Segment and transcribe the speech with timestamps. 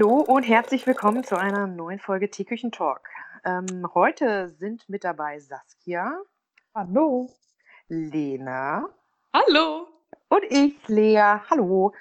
[0.00, 3.06] Hallo und herzlich willkommen zu einer neuen Folge Teeküchen Talk.
[3.44, 6.22] Ähm, heute sind mit dabei Saskia.
[6.74, 7.28] Hallo.
[7.88, 8.88] Lena.
[9.34, 9.88] Hallo.
[10.30, 11.40] Und ich, Lea.
[11.50, 11.92] Hallo.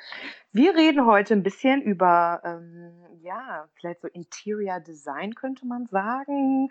[0.54, 6.70] Wir reden heute ein bisschen über, ähm, ja, vielleicht so Interior Design könnte man sagen,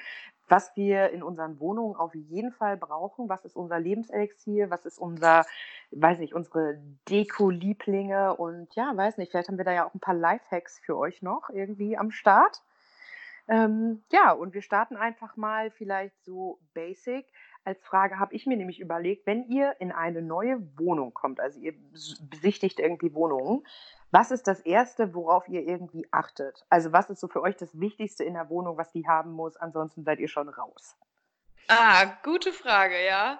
[0.48, 3.28] was wir in unseren Wohnungen auf jeden Fall brauchen.
[3.28, 4.70] Was ist unser Lebenselixier?
[4.70, 5.44] Was ist unser,
[5.90, 8.34] weiß nicht, unsere Deko-Lieblinge?
[8.36, 11.22] Und ja, weiß nicht, vielleicht haben wir da ja auch ein paar Lifehacks für euch
[11.22, 12.62] noch irgendwie am Start.
[13.48, 17.26] Ähm, ja, und wir starten einfach mal vielleicht so basic.
[17.68, 21.60] Als Frage habe ich mir nämlich überlegt, wenn ihr in eine neue Wohnung kommt, also
[21.60, 21.74] ihr
[22.22, 23.66] besichtigt irgendwie Wohnungen,
[24.10, 26.64] was ist das Erste, worauf ihr irgendwie achtet?
[26.70, 29.58] Also was ist so für euch das Wichtigste in der Wohnung, was die haben muss?
[29.58, 30.96] Ansonsten seid ihr schon raus.
[31.68, 33.38] Ah, gute Frage, ja.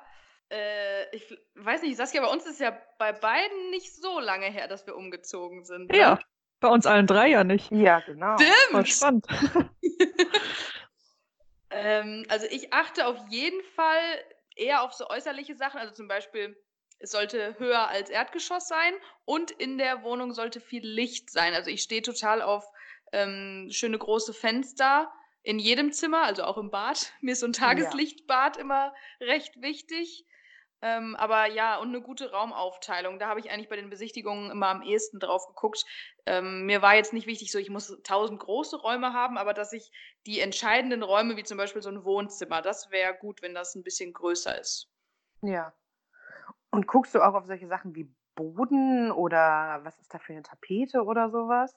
[0.51, 4.69] Äh, ich weiß nicht, Saskia, bei uns ist ja bei beiden nicht so lange her,
[4.69, 5.91] dass wir umgezogen sind.
[5.91, 5.97] Ne?
[5.97, 6.19] Ja,
[6.61, 7.73] bei uns allen drei ja nicht.
[7.73, 8.37] Ja, genau.
[8.37, 8.53] Stimmt.
[8.73, 9.27] Voll spannend.
[11.71, 14.25] ähm, also ich achte auf jeden Fall
[14.57, 16.57] eher auf so äußerliche Sachen, also zum Beispiel
[17.01, 18.93] es sollte höher als Erdgeschoss sein
[19.25, 21.55] und in der Wohnung sollte viel Licht sein.
[21.55, 22.65] Also ich stehe total auf
[23.13, 27.13] ähm, schöne große Fenster in jedem Zimmer, also auch im Bad.
[27.21, 28.63] Mir ist so ein Tageslichtbad ja.
[28.63, 30.25] immer recht wichtig.
[30.81, 33.19] Ähm, aber ja, und eine gute Raumaufteilung.
[33.19, 35.85] Da habe ich eigentlich bei den Besichtigungen immer am ehesten drauf geguckt.
[36.27, 39.73] Ähm, mir war jetzt nicht wichtig, so ich muss tausend große Räume haben, aber dass
[39.73, 39.91] ich
[40.27, 43.83] die entscheidenden Räume, wie zum Beispiel so ein Wohnzimmer, das wäre gut, wenn das ein
[43.83, 44.89] bisschen größer ist.
[45.43, 45.73] Ja,
[46.71, 50.43] und guckst du auch auf solche Sachen wie Boden oder was ist da für eine
[50.43, 51.75] Tapete oder sowas?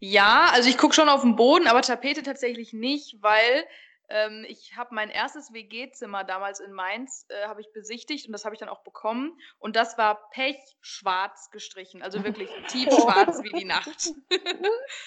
[0.00, 3.64] Ja, also ich gucke schon auf den Boden, aber Tapete tatsächlich nicht, weil
[4.08, 8.44] ähm, ich habe mein erstes WG-Zimmer damals in Mainz äh, habe ich besichtigt und das
[8.44, 13.64] habe ich dann auch bekommen und das war pechschwarz gestrichen, also wirklich tiefschwarz wie die
[13.64, 14.10] Nacht.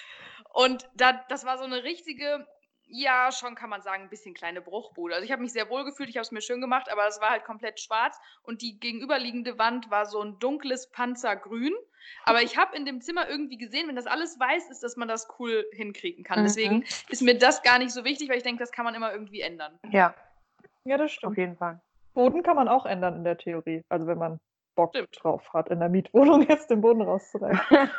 [0.54, 2.48] und da, das war so eine richtige
[2.90, 5.14] ja, schon kann man sagen, ein bisschen kleine Bruchbude.
[5.14, 7.20] Also ich habe mich sehr wohl gefühlt, ich habe es mir schön gemacht, aber es
[7.22, 11.74] war halt komplett schwarz und die gegenüberliegende Wand war so ein dunkles Panzergrün.
[12.24, 15.08] Aber ich habe in dem Zimmer irgendwie gesehen, wenn das alles weiß ist, dass man
[15.08, 16.40] das cool hinkriegen kann.
[16.40, 16.44] Mhm.
[16.44, 19.12] Deswegen ist mir das gar nicht so wichtig, weil ich denke, das kann man immer
[19.12, 19.78] irgendwie ändern.
[19.90, 20.16] Ja.
[20.86, 21.32] Ja, das stimmt.
[21.32, 21.82] Auf jeden Fall.
[22.14, 23.84] Boden kann man auch ändern in der Theorie.
[23.90, 24.40] Also wenn man
[24.78, 25.10] Bock Stimmt.
[25.22, 27.60] drauf hat, in der Mietwohnung jetzt den Boden rauszureißen.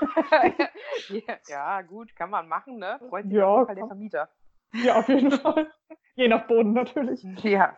[1.48, 2.98] ja, gut, kann man machen, ne?
[3.10, 4.28] Freut sich ja, auf jeden Fall der Vermieter.
[4.72, 5.70] Ja, auf jeden Fall.
[6.14, 7.24] Je nach Boden natürlich.
[7.42, 7.76] Ja.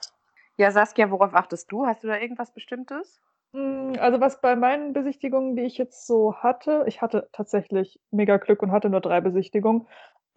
[0.56, 1.86] Ja, Saskia, worauf achtest du?
[1.86, 3.20] Hast du da irgendwas Bestimmtes?
[3.54, 8.36] Hm, also was bei meinen Besichtigungen, die ich jetzt so hatte, ich hatte tatsächlich mega
[8.36, 9.86] Glück und hatte nur drei Besichtigungen.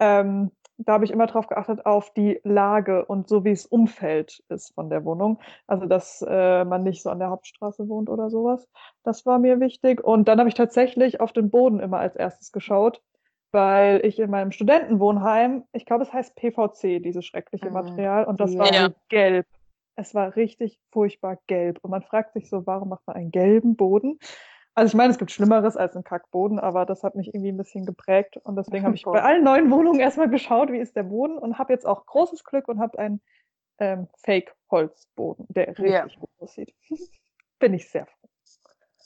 [0.00, 4.42] Ähm, da habe ich immer darauf geachtet, auf die Lage und so wie es Umfeld
[4.48, 5.40] ist von der Wohnung.
[5.68, 8.68] Also, dass äh, man nicht so an der Hauptstraße wohnt oder sowas.
[9.04, 10.02] Das war mir wichtig.
[10.02, 13.02] Und dann habe ich tatsächlich auf den Boden immer als erstes geschaut
[13.54, 17.72] weil ich in meinem Studentenwohnheim, ich glaube, es heißt PVC, dieses schreckliche mhm.
[17.72, 18.58] Material, und das ja.
[18.58, 19.46] war gelb.
[19.96, 21.78] Es war richtig furchtbar gelb.
[21.82, 24.18] Und man fragt sich so, warum macht man einen gelben Boden?
[24.74, 27.56] Also ich meine, es gibt Schlimmeres als einen Kackboden, aber das hat mich irgendwie ein
[27.56, 28.36] bisschen geprägt.
[28.38, 31.58] Und deswegen habe ich bei allen neuen Wohnungen erstmal geschaut, wie ist der Boden und
[31.58, 33.20] habe jetzt auch großes Glück und habe einen
[33.78, 36.06] ähm, Fake-Holzboden, der richtig ja.
[36.06, 36.74] gut aussieht.
[37.60, 38.23] Bin ich sehr froh.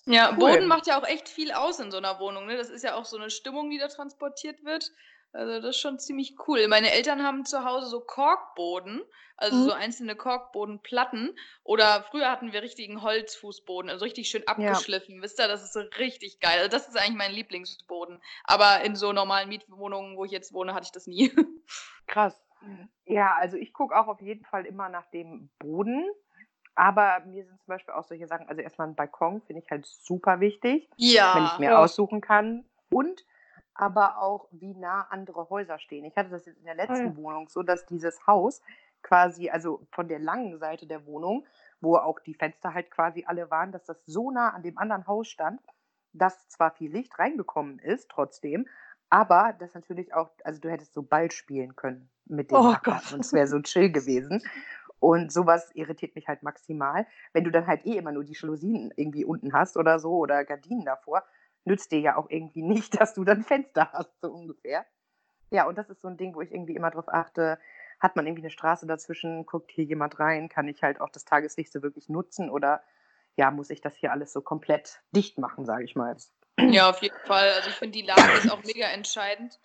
[0.09, 0.39] Ja, cool.
[0.39, 2.47] Boden macht ja auch echt viel aus in so einer Wohnung.
[2.47, 2.57] Ne?
[2.57, 4.91] Das ist ja auch so eine Stimmung, die da transportiert wird.
[5.33, 6.69] Also das ist schon ziemlich cool.
[6.69, 9.03] Meine Eltern haben zu Hause so Korkboden,
[9.37, 9.65] also mhm.
[9.65, 11.37] so einzelne Korkbodenplatten.
[11.63, 15.17] Oder früher hatten wir richtigen Holzfußboden, also richtig schön abgeschliffen.
[15.17, 15.23] Ja.
[15.23, 16.59] Wisst ihr, das ist so richtig geil.
[16.59, 18.23] Also das ist eigentlich mein Lieblingsboden.
[18.45, 21.31] Aber in so normalen Mietwohnungen, wo ich jetzt wohne, hatte ich das nie.
[22.07, 22.41] Krass.
[23.05, 26.09] Ja, also ich gucke auch auf jeden Fall immer nach dem Boden.
[26.79, 29.85] Aber mir sind zum Beispiel auch solche Sachen, also erstmal ein Balkon finde ich halt
[29.85, 31.79] super wichtig, ja, wenn ich mir ja.
[31.83, 32.65] aussuchen kann.
[32.89, 33.27] Und
[33.75, 36.05] aber auch, wie nah andere Häuser stehen.
[36.05, 37.17] Ich hatte das jetzt in der letzten ja.
[37.17, 38.63] Wohnung so, dass dieses Haus
[39.03, 41.45] quasi, also von der langen Seite der Wohnung,
[41.81, 45.09] wo auch die Fenster halt quasi alle waren, dass das so nah an dem anderen
[45.09, 45.61] Haus stand,
[46.13, 48.69] dass zwar viel Licht reingekommen ist, trotzdem,
[49.11, 53.13] aber das natürlich auch, also du hättest so Ball spielen können mit dem oh Gott.
[53.13, 54.43] und es wäre so chill gewesen.
[55.01, 57.07] Und sowas irritiert mich halt maximal.
[57.33, 60.45] Wenn du dann halt eh immer nur die Jalousien irgendwie unten hast oder so oder
[60.45, 61.25] Gardinen davor,
[61.65, 64.87] nützt dir ja auch irgendwie nicht, dass du dann Fenster hast, so ungefähr.
[65.51, 67.59] Ja, und das ist so ein Ding, wo ich irgendwie immer drauf achte,
[68.01, 71.25] hat man irgendwie eine Straße dazwischen, guckt hier jemand rein, kann ich halt auch das
[71.25, 72.83] Tageslicht so wirklich nutzen oder
[73.37, 76.17] ja, muss ich das hier alles so komplett dicht machen, sage ich mal.
[76.59, 77.51] Ja, auf jeden Fall.
[77.51, 79.59] Also ich finde, die Lage ist auch mega entscheidend.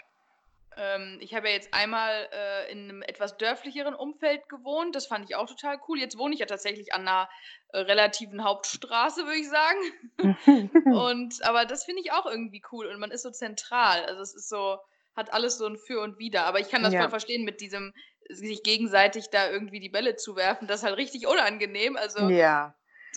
[0.77, 4.95] Ähm, ich habe ja jetzt einmal äh, in einem etwas dörflicheren Umfeld gewohnt.
[4.95, 5.99] Das fand ich auch total cool.
[5.99, 7.29] Jetzt wohne ich ja tatsächlich an einer
[7.69, 10.71] äh, relativen Hauptstraße, würde ich sagen.
[10.85, 14.03] und aber das finde ich auch irgendwie cool und man ist so zentral.
[14.05, 14.77] Also es ist so,
[15.15, 16.45] hat alles so ein Für und Wider.
[16.45, 17.01] Aber ich kann das Ja.
[17.01, 17.93] voll verstehen mit diesem,
[18.29, 20.67] sich gegenseitig da irgendwie die Bälle zuwerfen.
[20.67, 21.97] Das ist halt richtig unangenehm.
[21.97, 22.75] Also, Ja.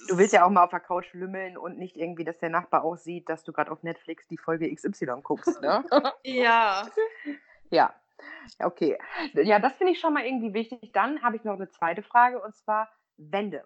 [0.08, 2.84] Du willst ja auch mal auf der Couch lümmeln und nicht irgendwie, dass der Nachbar
[2.84, 5.82] auch sieht, dass du gerade auf Netflix die Folge XY guckst, ne?
[6.22, 6.86] Ja.
[7.70, 7.94] ja.
[8.58, 8.98] Okay.
[9.34, 10.92] Ja, das finde ich schon mal irgendwie wichtig.
[10.92, 13.64] Dann habe ich noch eine zweite Frage und zwar Wände.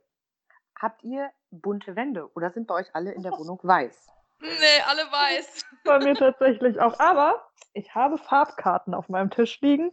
[0.81, 4.08] Habt ihr bunte Wände oder sind bei euch alle in der Wohnung weiß?
[4.41, 5.64] Nee, alle weiß.
[5.85, 6.99] Bei mir tatsächlich auch.
[6.99, 9.91] Aber ich habe Farbkarten auf meinem Tisch liegen,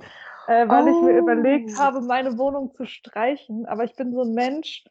[0.47, 1.17] äh, weil ich mir Oh.
[1.19, 3.65] überlegt habe, meine Wohnung zu streichen.
[3.65, 4.85] Aber ich bin so ein Mensch,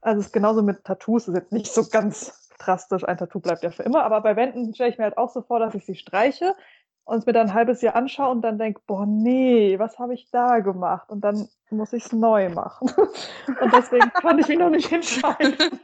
[0.00, 3.04] also es ist genauso mit Tattoos, ist jetzt nicht so ganz drastisch.
[3.04, 4.02] Ein Tattoo bleibt ja für immer.
[4.02, 6.56] Aber bei Wänden stelle ich mir halt auch so vor, dass ich sie streiche
[7.06, 10.12] und es mir dann ein halbes Jahr anschaue und dann denke, boah, nee, was habe
[10.12, 11.08] ich da gemacht?
[11.08, 12.90] Und dann muss ich es neu machen.
[13.60, 15.56] Und deswegen konnte ich mich noch nicht entscheiden.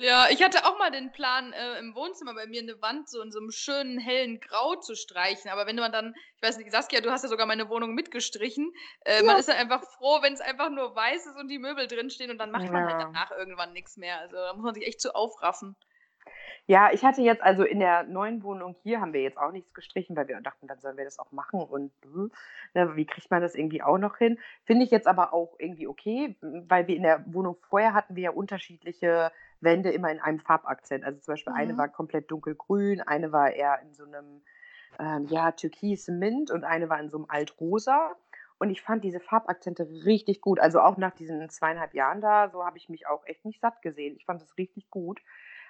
[0.00, 3.22] Ja, ich hatte auch mal den Plan, äh, im Wohnzimmer bei mir eine Wand so
[3.22, 5.50] in so einem schönen hellen Grau zu streichen.
[5.50, 8.70] Aber wenn man dann, ich weiß nicht, Saskia, du hast ja sogar meine Wohnung mitgestrichen.
[9.04, 9.38] Äh, Man Ja.
[9.38, 12.38] ist dann einfach froh, wenn es einfach nur weiß ist und die Möbel drinstehen und
[12.38, 13.06] dann macht man halt Ja.
[13.06, 14.18] danach irgendwann nichts mehr.
[14.20, 15.74] Also da muss man sich echt zu aufraffen.
[16.66, 19.72] Ja, ich hatte jetzt also in der neuen Wohnung hier haben wir jetzt auch nichts
[19.72, 22.28] gestrichen, weil wir dachten, dann sollen wir das auch machen und äh,
[22.78, 24.38] ne, wie kriegt man das irgendwie auch noch hin?
[24.64, 28.24] Finde ich jetzt aber auch irgendwie okay, weil wir in der Wohnung vorher hatten wir
[28.24, 31.04] ja unterschiedliche Wände immer in einem Farbakzent.
[31.04, 31.78] Also zum Beispiel eine Mhm.
[31.78, 34.42] war komplett dunkelgrün, eine war eher in so einem
[34.98, 38.14] ähm, ja, türkis Mint und eine war in so einem Altrosa.
[38.58, 40.58] Und ich fand diese Farbakzente richtig gut.
[40.58, 43.82] Also auch nach diesen zweieinhalb Jahren da, so habe ich mich auch echt nicht satt
[43.82, 44.16] gesehen.
[44.16, 45.20] Ich fand das richtig gut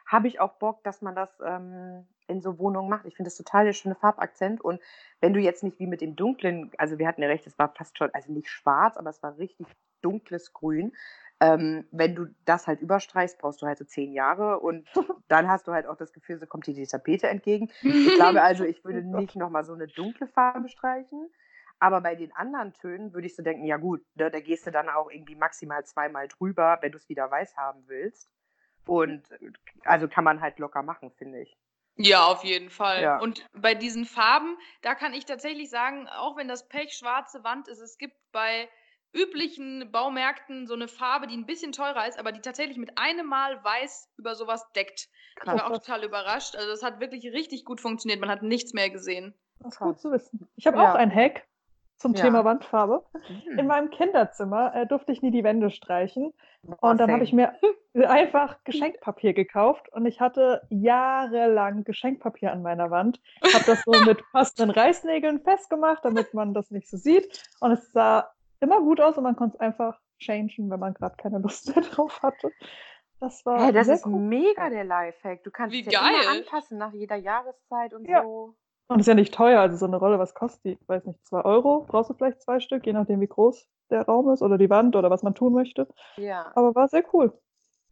[0.08, 3.04] habe ich auch Bock, dass man das ähm, in so Wohnungen macht.
[3.04, 4.60] Ich finde das total der schöne Farbakzent.
[4.60, 4.80] Und
[5.20, 7.74] wenn du jetzt nicht wie mit dem dunklen, also wir hatten ja recht, es war
[7.74, 9.66] fast schon, also nicht schwarz, aber es war richtig
[10.00, 10.92] dunkles Grün.
[11.40, 14.88] Ähm, wenn du das halt überstreichst, brauchst du halt so zehn Jahre und
[15.28, 17.70] dann hast du halt auch das Gefühl, so kommt dir die Tapete entgegen.
[17.82, 21.30] Ich glaube also, ich würde nicht nochmal so eine dunkle Farbe streichen.
[21.80, 24.72] Aber bei den anderen Tönen würde ich so denken, ja gut, ne, da gehst du
[24.72, 28.28] dann auch irgendwie maximal zweimal drüber, wenn du es wieder weiß haben willst.
[28.88, 29.28] Und
[29.84, 31.56] also kann man halt locker machen, finde ich.
[31.96, 33.02] Ja, auf jeden Fall.
[33.02, 33.18] Ja.
[33.18, 37.80] Und bei diesen Farben, da kann ich tatsächlich sagen, auch wenn das pechschwarze Wand ist,
[37.80, 38.68] es gibt bei
[39.12, 43.26] üblichen Baumärkten so eine Farbe, die ein bisschen teurer ist, aber die tatsächlich mit einem
[43.26, 45.08] Mal weiß über sowas deckt.
[45.36, 45.58] Ich Krass.
[45.58, 46.54] war auch total überrascht.
[46.54, 48.20] Also das hat wirklich richtig gut funktioniert.
[48.20, 49.34] Man hat nichts mehr gesehen.
[49.58, 50.48] Das ist gut zu wissen.
[50.54, 50.92] Ich habe Ja.
[50.92, 51.47] auch einen Hack
[51.98, 52.22] zum Ja.
[52.24, 53.04] Thema Wandfarbe.
[53.26, 53.58] Hm.
[53.58, 56.32] In meinem Kinderzimmer äh, durfte ich nie die Wände streichen.
[56.62, 57.52] Boah, Und dann habe ich mir
[58.08, 63.20] einfach Geschenkpapier gekauft und ich hatte jahrelang Geschenkpapier an meiner Wand.
[63.52, 67.42] Habe das so mit passenden Reißnägeln festgemacht, damit man das nicht so sieht.
[67.60, 68.30] Und es sah
[68.60, 71.84] immer gut aus und man konnte es einfach changen, wenn man gerade keine Lust mehr
[71.90, 72.50] drauf hatte.
[73.20, 74.20] Das war Hey, das ist cool.
[74.20, 75.42] mega der Lifehack.
[75.42, 78.22] Du kannst Wie es ja immer anpassen nach jeder Jahreszeit und Ja.
[78.22, 78.54] so.
[78.88, 80.78] Und ist ja nicht teuer, also so eine Rolle, was kostet die?
[80.80, 81.84] Ich weiß nicht, zwei Euro?
[81.86, 84.96] Brauchst du vielleicht zwei Stück, je nachdem, wie groß der Raum ist oder die Wand
[84.96, 85.88] oder was man tun möchte.
[86.16, 86.50] Ja.
[86.54, 87.32] Aber war sehr cool.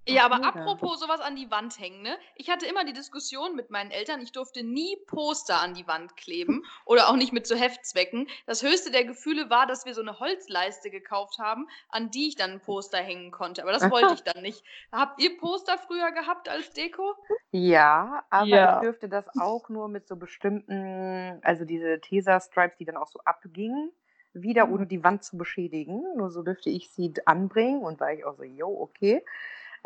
[0.09, 0.45] Ja, aber mega.
[0.45, 2.17] apropos sowas an die Wand hängen, ne?
[2.37, 6.17] Ich hatte immer die Diskussion mit meinen Eltern, ich durfte nie Poster an die Wand
[6.17, 8.29] kleben oder auch nicht mit so Heftzwecken.
[8.47, 12.37] Das höchste der Gefühle war, dass wir so eine Holzleiste gekauft haben, an die ich
[12.37, 13.63] dann ein Poster hängen konnte.
[13.63, 14.65] Aber das wollte ich dann nicht.
[14.93, 17.15] Habt ihr Poster früher gehabt als Deko?
[17.53, 18.65] Ja, aber Ja.
[18.65, 23.21] ich dürfte das auch nur mit so bestimmten, also diese Tesa-Stripes, die dann auch so
[23.25, 23.93] abgingen,
[24.33, 24.71] wieder Mhm.
[24.71, 26.03] ohne die Wand zu beschädigen.
[26.17, 29.25] Nur so dürfte ich sie anbringen und war ich auch so, jo, okay.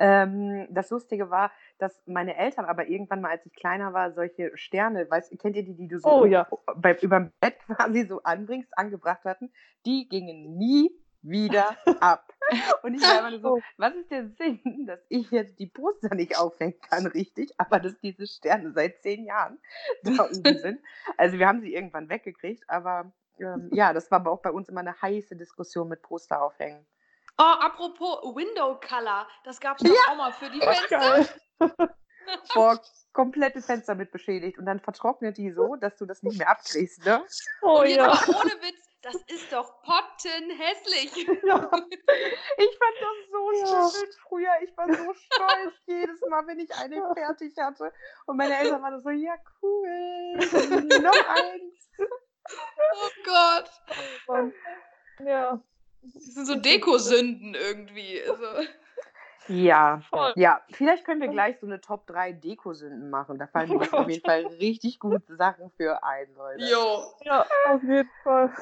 [0.02, 4.50] Ähm, das Lustige war, dass meine Eltern aber irgendwann mal, als ich kleiner war, solche
[4.56, 6.48] Sterne, weißt, kennt ihr die, die du so Oh ja.
[6.76, 9.52] bei, überm Bett quasi so anbringst, angebracht hatten,
[9.84, 10.90] die gingen nie
[11.22, 12.32] wieder ab.
[12.82, 13.60] Und ich war immer nur so, Oh.
[13.76, 17.98] was ist der Sinn, dass ich jetzt die Poster nicht aufhängen kann, richtig, aber dass
[18.00, 19.58] diese Sterne seit zehn Jahren
[20.02, 20.80] da oben sind.
[21.18, 24.68] Also wir haben sie irgendwann weggekriegt, aber ähm, ja, das war aber auch bei uns
[24.70, 26.86] immer eine heiße Diskussion mit Poster aufhängen.
[27.38, 30.98] Oh, apropos Window Color, das gab es doch auch mal für die Fenster.
[31.58, 31.94] Geil.
[32.54, 32.80] Boah,
[33.12, 37.04] komplette Fenster mit beschädigt und dann vertrocknet die so, dass du das nicht mehr abkriegst,
[37.04, 37.24] ne?
[37.62, 38.06] Oh ja.
[38.06, 41.16] mal ohne Witz, das ist doch pottenhässlich.
[41.44, 41.70] ja.
[42.56, 43.90] Ich fand das so Ja.
[43.90, 44.52] schön früher.
[44.62, 47.92] Ich war so stolz jedes Mal, wenn ich eine fertig hatte.
[48.26, 50.36] Und meine Eltern waren so, ja cool,
[51.02, 51.90] noch eins.
[51.98, 53.70] Oh Gott.
[55.24, 55.60] Ja.
[56.02, 58.20] Das sind so Dekosünden irgendwie.
[58.22, 58.44] Also.
[59.48, 60.32] Ja, Voll.
[60.36, 63.38] ja, vielleicht können wir gleich so eine Top 3 Dekosünden machen.
[63.38, 66.64] Da fallen mir jetzt auf jeden Fall richtig gute Sachen für ein, Leute.
[66.64, 67.02] Jo.
[67.24, 68.54] Ja, auf jeden Fall.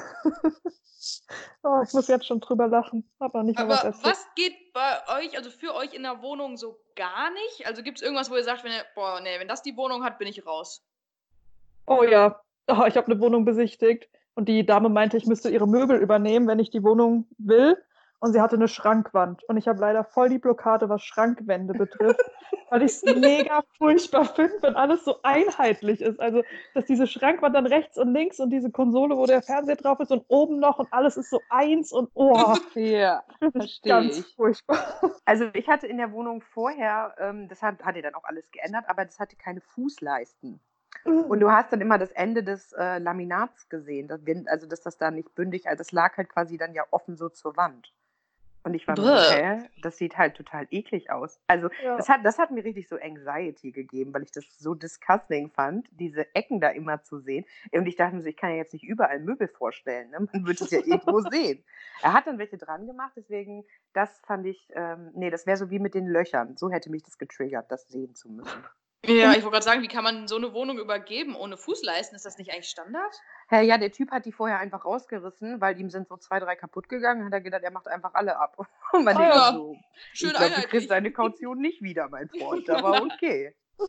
[1.62, 3.10] oh, ich muss jetzt schon drüber lachen.
[3.20, 4.04] Hab noch nicht was Aber erzählt.
[4.06, 7.66] was geht bei euch, also für euch in der Wohnung so gar nicht?
[7.66, 10.04] Also gibt es irgendwas, wo ihr sagt, wenn ihr, boah, nee, wenn das die Wohnung
[10.04, 10.82] hat, bin ich raus.
[11.86, 15.66] Oh ja, oh, ich habe eine Wohnung besichtigt und die Dame meinte, ich müsste ihre
[15.66, 17.76] Möbel übernehmen, wenn ich die Wohnung will
[18.20, 19.42] und sie hatte eine Schrankwand.
[19.48, 22.20] Und ich habe leider voll die Blockade, was Schrankwände betrifft,
[22.70, 26.20] weil ich es mega furchtbar finde, wenn alles so einheitlich ist.
[26.20, 29.98] Also, dass diese Schrankwand dann rechts und links und diese Konsole, wo der Fernseher drauf
[29.98, 32.54] ist und oben noch und alles ist so eins und oh.
[32.76, 34.34] Ja, verstehe ganz ich.
[34.36, 34.78] furchtbar.
[35.24, 38.48] Also ich hatte in der Wohnung vorher, ähm, das hat, hat ja dann auch alles
[38.52, 40.60] geändert, aber das hatte keine Fußleisten.
[41.08, 44.96] Und du hast dann immer das Ende des äh, Laminats gesehen, das, also dass das
[44.98, 47.92] da nicht bündig, also das lag halt quasi dann ja offen so zur Wand.
[48.64, 49.18] Und ich war so, Bäh.
[49.30, 49.68] hä?
[49.82, 51.40] Das sieht halt total eklig aus.
[51.46, 51.96] Also Ja.
[51.96, 55.88] das hat, das hat mir richtig so Anxiety gegeben, weil ich das so disgusting fand,
[55.92, 57.46] diese Ecken da immer zu sehen.
[57.72, 60.10] Und ich dachte mir so, ich kann ja jetzt nicht überall Möbel vorstellen.
[60.10, 60.28] Ne?
[60.32, 61.64] Man wird es ja irgendwo sehen.
[62.02, 65.70] Er hat dann welche dran gemacht, deswegen, das fand ich, ähm, nee, das wäre so
[65.70, 66.56] wie mit den Löchern.
[66.56, 68.64] So hätte mich das getriggert, das sehen zu müssen.
[69.16, 72.16] Ja, ich wollte gerade sagen, wie kann man so eine Wohnung übergeben ohne Fußleisten?
[72.16, 73.14] Ist das nicht eigentlich Standard?
[73.50, 76.56] Ja, ja, der Typ hat die vorher einfach rausgerissen, weil ihm sind so zwei, drei
[76.56, 77.24] kaputt gegangen.
[77.24, 78.56] Hat er gedacht, er macht einfach alle ab.
[78.92, 79.52] Und man Ah, denkt ja.
[79.52, 79.76] so,
[80.12, 82.68] Schön ich glaube, du kriegst deine Kaution nicht wieder, mein Freund.
[82.70, 83.54] Aber okay.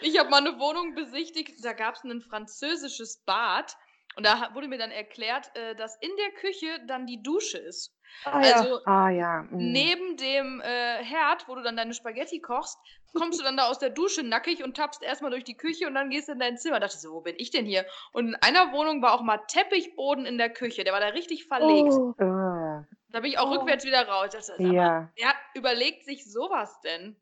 [0.00, 3.76] Ich habe mal eine Wohnung besichtigt, da gab es ein französisches Bad
[4.16, 7.94] und da wurde mir dann erklärt, äh, dass in der Küche dann die Dusche ist.
[8.24, 8.54] Ah, ja.
[8.56, 9.42] Also Ah ja.
[9.42, 9.56] mm.
[9.72, 12.78] neben dem äh, Herd, wo du dann deine Spaghetti kochst,
[13.14, 15.94] kommst du dann da aus der Dusche nackig und tappst erstmal durch die Küche und
[15.94, 16.76] dann gehst du in dein Zimmer.
[16.76, 17.84] Da dachte ich so, wo bin ich denn hier?
[18.12, 21.46] Und in einer Wohnung war auch mal Teppichboden in der Küche, der war da richtig
[21.46, 21.92] verlegt.
[21.92, 22.14] Oh.
[22.18, 23.54] Äh, Da bin ich auch Oh.
[23.54, 24.30] rückwärts wieder raus.
[24.38, 25.08] Sag mal, ja.
[25.16, 27.16] Wer überlegt sich sowas denn?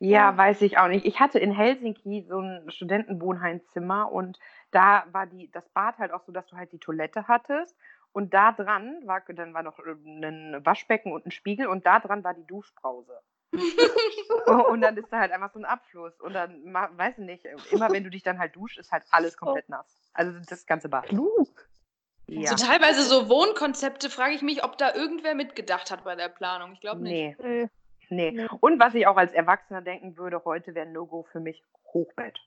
[0.00, 0.36] Ja, Ja.
[0.36, 1.04] weiß ich auch nicht.
[1.04, 4.38] Ich hatte in Helsinki so ein Studentenwohnheimzimmer und
[4.70, 7.76] da war die, das Bad halt auch so, dass du halt die Toilette hattest
[8.12, 12.00] und da dran war, dann war noch ähm, ein Waschbecken und ein Spiegel und da
[12.00, 13.20] dran war die Duschbrause.
[14.70, 17.90] und dann ist da halt einfach so ein Abfluss und dann, weiß ich nicht, immer
[17.90, 20.10] wenn du dich dann halt duschst, ist halt alles komplett nass.
[20.12, 21.06] Also das ganze Bad.
[21.06, 21.48] Klug.
[22.26, 22.54] Ja.
[22.54, 26.72] So teilweise so Wohnkonzepte frage ich mich, ob da irgendwer mitgedacht hat bei der Planung.
[26.72, 27.38] Ich glaube nicht.
[27.38, 27.68] Nee, Nee.
[28.10, 28.30] nee.
[28.32, 28.48] Nee.
[28.60, 32.38] Und was ich auch als Erwachsener denken würde, heute wäre ein No-Go für mich Hochbett.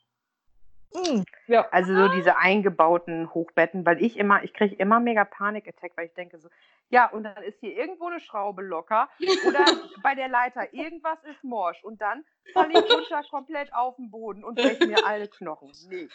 [0.94, 1.68] Hm, Ja.
[1.72, 6.14] Also so diese eingebauten Hochbetten, weil ich immer, ich kriege immer mega Panikattack, weil ich
[6.14, 6.50] denke so,
[6.90, 9.10] ja, und dann ist hier irgendwo eine Schraube locker
[9.48, 9.60] oder
[10.04, 14.44] bei der Leiter irgendwas ist morsch und dann falle ich runter komplett auf den Boden
[14.44, 15.72] und breche mir alle Knochen.
[15.90, 16.10] Nee.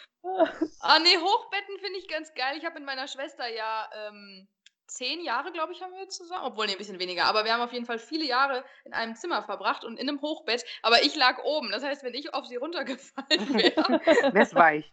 [0.81, 2.55] Ah, nee, Hochbetten finde ich ganz geil.
[2.57, 4.47] Ich habe mit meiner Schwester ja ähm,
[4.87, 6.45] zehn Jahre, glaube ich, haben wir zusammen.
[6.45, 7.25] Obwohl, nee, ein bisschen weniger.
[7.25, 10.21] Aber wir haben auf jeden Fall viele Jahre in einem Zimmer verbracht und in einem
[10.21, 10.65] Hochbett.
[10.81, 11.69] Aber ich lag oben.
[11.71, 14.91] Das heißt, wenn ich auf sie runtergefallen wäre, Wär's weich.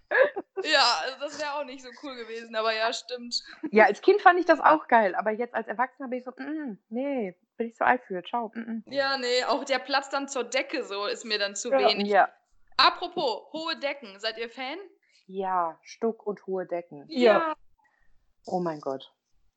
[0.65, 2.55] ja, also das wäre auch nicht so cool gewesen.
[2.57, 3.43] Aber ja, stimmt.
[3.71, 6.33] Ja, als Kind fand ich das auch geil, aber jetzt als Erwachsener bin ich so,
[6.37, 8.51] mm, nee, bin ich zu alt für, ciao.
[8.55, 8.85] Mm, mm.
[8.93, 11.79] Ja, nee, auch der Platz dann zur Decke so ist mir dann zu Ja.
[11.89, 12.09] wenig.
[12.09, 12.29] Ja.
[12.77, 14.19] Apropos, hohe Decken.
[14.19, 14.79] Seid ihr Fan?
[15.27, 17.05] Ja, Stuck und hohe Decken.
[17.09, 17.55] Ja.
[18.47, 19.13] Oh mein Gott.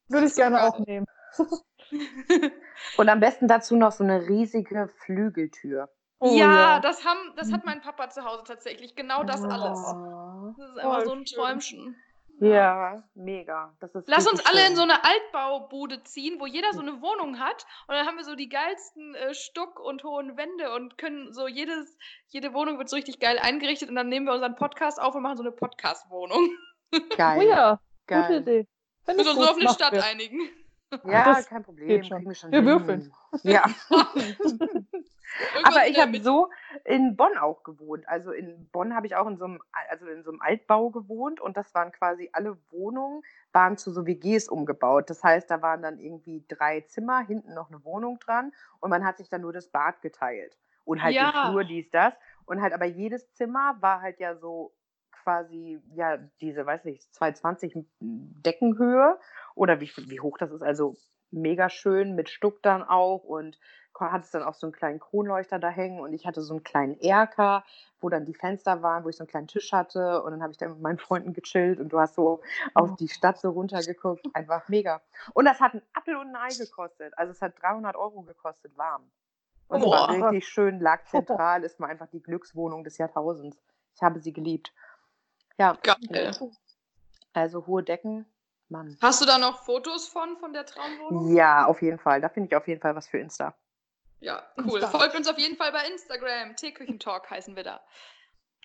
[0.09, 1.05] Würde ich gerne auch nehmen.
[2.97, 5.89] Und am besten dazu noch so eine riesige Flügeltür.
[6.19, 8.95] Oh, ja, das haben, das hat mein Papa zu Hause tatsächlich.
[8.95, 9.79] Genau das alles.
[9.79, 10.53] Oh.
[10.57, 11.37] Das ist einfach so ein schön.
[11.37, 11.95] Träumchen.
[12.39, 13.75] Ja, mega.
[13.79, 14.75] Das ist Lass uns alle in schön.
[14.75, 17.65] so eine Altbaubude ziehen, wo jeder so eine Wohnung hat.
[17.87, 21.47] Und dann haben wir so die geilsten äh, Stuck- und hohen Wände und können so
[21.47, 21.97] jedes,
[22.27, 23.89] jede Wohnung wird so richtig geil eingerichtet.
[23.89, 26.51] Und dann nehmen wir unseren Podcast auf und machen so eine Podcast-Wohnung.
[27.15, 27.39] Geil.
[27.39, 28.41] Oh ja, gute geil.
[28.41, 28.67] Idee.
[29.07, 30.03] Find Wir uns nur auf eine Stadt wir.
[30.03, 30.41] einigen.
[31.03, 31.87] Ja, Das kein Problem.
[31.87, 32.17] geht schon.
[32.17, 32.67] Kriegen wir schon Wir hin.
[32.67, 33.13] würfeln.
[33.43, 33.63] Ja.
[35.63, 36.49] Aber in ich habe so
[36.85, 38.07] in Bonn auch gewohnt.
[38.07, 41.39] Also in Bonn habe ich auch in so einem, also in so einem Altbau gewohnt
[41.41, 45.09] und das waren quasi alle Wohnungen, waren zu so WGs umgebaut.
[45.09, 49.05] Das heißt, da waren dann irgendwie drei Zimmer, hinten noch eine Wohnung dran und man
[49.05, 50.57] hat sich dann nur das Bad geteilt.
[50.85, 51.31] Und halt Ja.
[51.31, 52.13] den Flur, dies, das.
[52.45, 54.71] Und halt aber jedes Zimmer war halt ja so
[55.27, 59.19] quasi, ja, diese, weiß nicht, 220 Deckenhöhe
[59.55, 60.63] oder wie, wie hoch das ist.
[60.63, 60.95] Also
[61.31, 63.59] mega schön mit Stuck dann auch und
[63.99, 66.63] hatte es dann auch so einen kleinen Kronleuchter da hängen und ich hatte so einen
[66.63, 67.65] kleinen Erker,
[67.99, 70.51] wo dann die Fenster waren, wo ich so einen kleinen Tisch hatte und dann habe
[70.51, 72.39] ich da mit meinen Freunden gechillt und du hast so
[72.73, 74.25] auf die Stadt so runtergeguckt.
[74.33, 75.01] Einfach mega.
[75.33, 77.11] Und das hat ein Apfel und ein Ei gekostet.
[77.17, 79.11] Also es hat 300 Euro gekostet, warm.
[79.67, 83.57] Und es war richtig schön, lag zentral, ist mal einfach die Glückswohnung des Jahrtausends.
[83.97, 84.71] Ich habe sie geliebt.
[85.57, 86.37] Ja, Geil.
[87.33, 88.25] also hohe Decken,
[88.69, 88.97] Mann.
[89.01, 91.35] Hast du da noch Fotos von, von der Traumwohnung?
[91.35, 92.21] Ja, auf jeden Fall.
[92.21, 93.55] Da finde ich auf jeden Fall was für Insta.
[94.19, 94.79] Ja, cool.
[94.81, 94.87] Insta.
[94.87, 96.55] Folgt uns auf jeden Fall bei Instagram.
[96.55, 97.81] Teeküchentalk heißen wir da.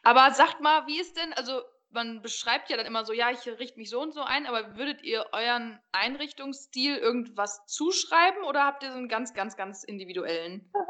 [0.02, 3.46] Aber sagt mal, wie ist denn, also man beschreibt ja dann immer so, ja, ich
[3.46, 8.82] richte mich so und so ein, aber würdet ihr euren Einrichtungsstil irgendwas zuschreiben oder habt
[8.82, 10.70] ihr so einen ganz, ganz, ganz individuellen?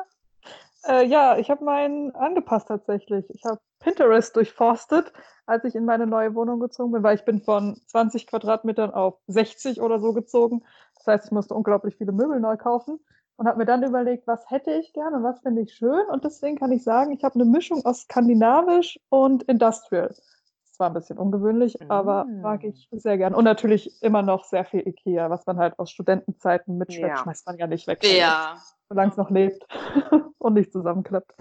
[0.84, 3.24] Äh, ja, ich habe meinen angepasst tatsächlich.
[3.30, 5.12] Ich habe Pinterest durchforstet,
[5.46, 9.18] als ich in meine neue Wohnung gezogen bin, weil ich bin von 20 Quadratmetern auf
[9.26, 10.62] 60 oder so gezogen.
[10.96, 13.00] Das heißt, ich musste unglaublich viele Möbel neu kaufen
[13.36, 16.06] und habe mir dann überlegt, was hätte ich gerne und was finde ich schön.
[16.10, 20.08] Und deswegen kann ich sagen, ich habe eine Mischung aus skandinavisch und industrial.
[20.08, 21.90] Das war ein bisschen ungewöhnlich, mm.
[21.90, 23.34] aber mag ich sehr gern.
[23.34, 27.22] Und natürlich immer noch sehr viel Ikea, was man halt aus Studentenzeiten mitschleppt, ja.
[27.22, 28.02] schmeißt man ja nicht weg.
[28.04, 28.56] Ja.
[28.88, 29.66] Solange es noch lebt
[30.38, 31.34] und nicht zusammenklappt.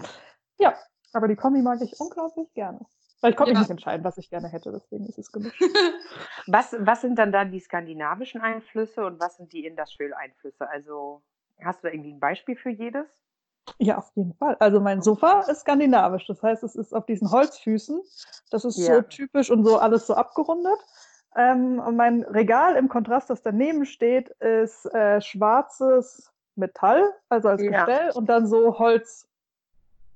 [0.58, 0.74] Ja,
[1.12, 2.80] aber die Kombi mag ich unglaublich gerne.
[3.20, 3.58] Weil ich konnte ja.
[3.58, 5.60] mich nicht entscheiden, was ich gerne hätte, deswegen ist es gemischt.
[6.46, 10.68] was, was sind dann da die skandinavischen Einflüsse und was sind die Industrial-Einflüsse?
[10.68, 11.22] Also
[11.64, 13.06] Hast du da irgendwie ein Beispiel für jedes?
[13.78, 14.56] Ja, auf jeden Fall.
[14.58, 16.26] Also mein Sofa ist skandinavisch.
[16.26, 18.00] Das heißt, es ist auf diesen Holzfüßen.
[18.50, 18.96] Das ist ja.
[18.96, 20.78] so typisch und so alles so abgerundet.
[21.36, 27.62] Ähm, und mein Regal im Kontrast, das daneben steht, ist äh, schwarzes Metall, also als
[27.62, 27.70] ja.
[27.70, 29.31] Gestell, und dann so Holzböden,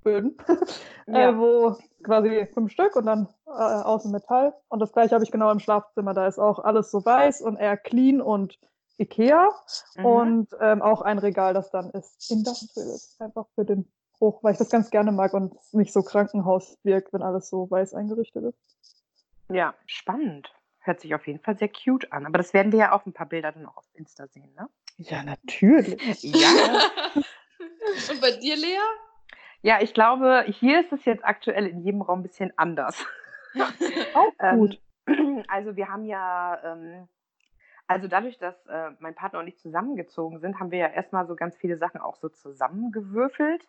[0.06, 0.22] äh,
[1.06, 1.30] ja.
[1.30, 4.54] äh, wo quasi fünf Stück und dann äh, außen Metall.
[4.68, 6.14] Und das gleiche habe ich genau im Schlafzimmer.
[6.14, 8.58] Da ist auch alles so weiß und eher clean und
[8.98, 9.50] Ikea
[9.96, 10.06] mhm.
[10.06, 13.20] und ähm, auch ein Regal, das dann ist Industrial ist.
[13.20, 17.12] Einfach für den Bruch, weil ich das ganz gerne mag und nicht so Krankenhaus wirkt,
[17.12, 18.58] wenn alles so weiß eingerichtet ist.
[19.48, 20.52] Ja, spannend.
[20.80, 22.26] Hört sich auf jeden Fall sehr cute an.
[22.26, 24.68] Aber das werden wir ja auch ein paar Bilder dann auch auf Insta sehen, ne?
[24.98, 26.22] Ja, natürlich.
[26.22, 26.48] ja.
[28.10, 28.78] und bei dir, Lea?
[29.66, 33.04] Ja, ich glaube, hier ist es jetzt aktuell in jedem Raum ein bisschen anders.
[34.14, 34.80] auch gut.
[35.08, 37.08] Ähm, also wir haben ja ähm,
[37.88, 41.35] also dadurch, dass äh, mein Partner und ich zusammengezogen sind, haben wir ja erstmal so
[41.35, 43.66] ganz viele Sachen auch so zusammengewürfelt.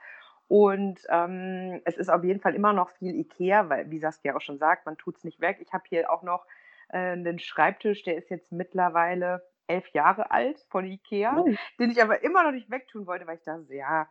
[0.47, 4.41] Und ähm, es ist auf jeden Fall immer noch viel Ikea, weil, wie Saskia auch
[4.41, 5.57] schon sagt, man tut es nicht weg.
[5.61, 6.45] Ich habe hier auch noch
[6.89, 11.49] äh, einen Schreibtisch, der ist jetzt mittlerweile elf Jahre alt von Ikea, oh.
[11.79, 14.07] den ich aber immer noch nicht wegtun wollte, weil ich dachte, ja,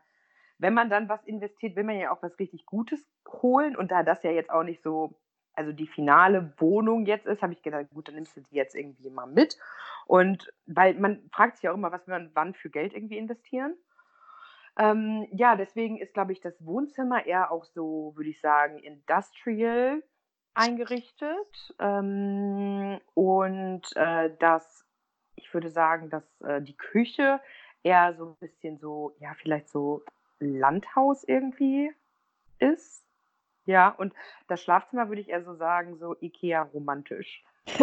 [0.58, 3.76] wenn man dann was investiert, will man ja auch was richtig Gutes holen.
[3.76, 5.14] Und da das ja jetzt auch nicht so
[5.56, 8.74] also die finale Wohnung jetzt ist, habe ich gedacht, gut, dann nimmst du die jetzt
[8.74, 9.58] irgendwie mal mit.
[10.06, 13.74] Und weil man fragt sich ja auch immer, was wir wann für Geld irgendwie investieren.
[14.78, 20.02] Ähm, ja, deswegen ist, glaube ich, das Wohnzimmer eher auch so, würde ich sagen, industrial
[20.54, 21.74] eingerichtet.
[21.78, 24.84] Ähm, und äh, das,
[25.36, 27.40] ich würde sagen, dass äh, die Küche
[27.82, 30.04] eher so ein bisschen so, ja, vielleicht so
[30.38, 31.92] Landhaus irgendwie
[32.58, 33.04] ist.
[33.64, 34.14] Ja, und
[34.48, 37.44] das Schlafzimmer würde ich eher so sagen, so Ikea-romantisch.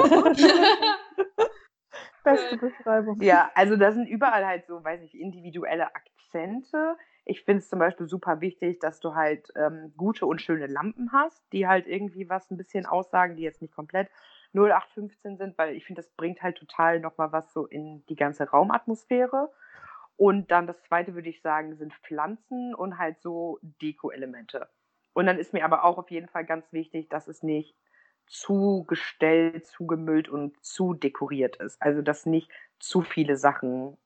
[2.23, 3.21] Beste Beschreibung.
[3.21, 6.95] Ja, also da sind überall halt so, weiß ich, individuelle Akzente.
[7.25, 11.11] Ich finde es zum Beispiel super wichtig, dass du halt ähm, gute und schöne Lampen
[11.11, 14.09] hast, die halt irgendwie was ein bisschen aussagen, die jetzt nicht komplett
[14.53, 18.49] 0815 sind, weil ich finde, das bringt halt total nochmal was so in die ganze
[18.49, 19.51] Raumatmosphäre.
[20.15, 24.69] Und dann das zweite würde ich sagen, sind Pflanzen und halt so Deko-Elemente.
[25.13, 27.75] Und dann ist mir aber auch auf jeden Fall ganz wichtig, dass es nicht
[28.27, 31.81] zu gestellt, zu gemüllt und zu dekoriert ist.
[31.81, 32.49] Also dass nicht
[32.79, 33.97] zu viele Sachen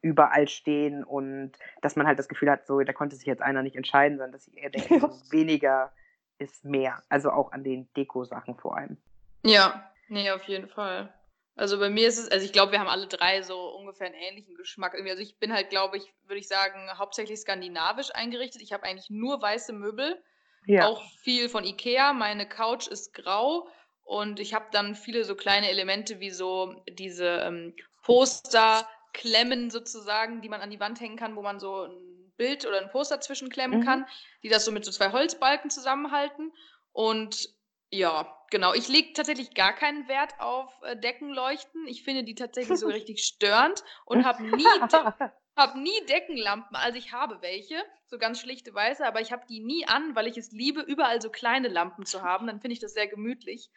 [0.00, 3.62] überall stehen und dass man halt das Gefühl hat, so da konnte sich jetzt einer
[3.62, 5.10] nicht entscheiden, sondern dass ich eher denke, ja.
[5.30, 5.92] weniger
[6.38, 7.02] ist mehr.
[7.08, 8.96] Also auch an den Deko-Sachen vor allem.
[9.44, 11.12] Ja, nee, auf jeden Fall.
[11.54, 14.16] Also bei mir ist es, also ich glaube, wir haben alle drei so ungefähr einen
[14.16, 14.94] ähnlichen Geschmack.
[14.94, 18.62] Also ich bin halt, glaube ich, würde ich sagen, hauptsächlich skandinavisch eingerichtet.
[18.62, 20.22] Ich habe eigentlich nur weiße Möbel.
[20.66, 20.86] Ja.
[20.86, 22.14] Auch viel von Ikea.
[22.14, 23.68] Meine Couch ist grau
[24.04, 30.48] und ich habe dann viele so kleine Elemente wie so diese ähm, Poster-Klemmen sozusagen, die
[30.48, 33.80] man an die Wand hängen kann, wo man so ein Bild oder ein Poster zwischenklemmen
[33.80, 33.84] mhm.
[33.84, 34.06] kann,
[34.42, 36.52] die das so mit so zwei Holzbalken zusammenhalten.
[36.92, 37.50] Und
[37.94, 38.72] ja, genau.
[38.72, 41.86] Ich lege tatsächlich gar keinen Wert auf äh, Deckenleuchten.
[41.86, 44.64] Ich finde die tatsächlich so richtig störend und habe nie,
[45.56, 49.60] habe nie Deckenlampen, also ich habe welche, so ganz schlichte weiße, aber ich habe die
[49.60, 52.46] nie an, weil ich es liebe, überall so kleine Lampen zu haben.
[52.46, 53.68] Dann finde ich das sehr gemütlich.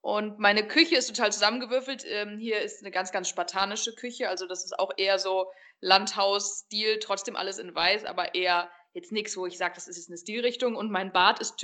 [0.00, 2.04] Und meine Küche ist total zusammengewürfelt.
[2.04, 4.28] Ähm, hier ist eine ganz, ganz spartanische Küche.
[4.28, 9.36] Also das ist auch eher so Landhaus-Stil, trotzdem alles in weiß, aber eher jetzt nichts,
[9.36, 10.74] wo ich sage, das ist jetzt eine Stilrichtung.
[10.74, 11.56] Und mein Bad ist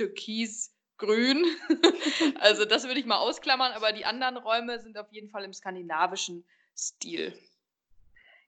[0.99, 1.45] türkisgrün.
[2.39, 5.53] also das würde ich mal ausklammern, aber die anderen Räume sind auf jeden Fall im
[5.53, 6.45] skandinavischen
[6.77, 7.33] Stil.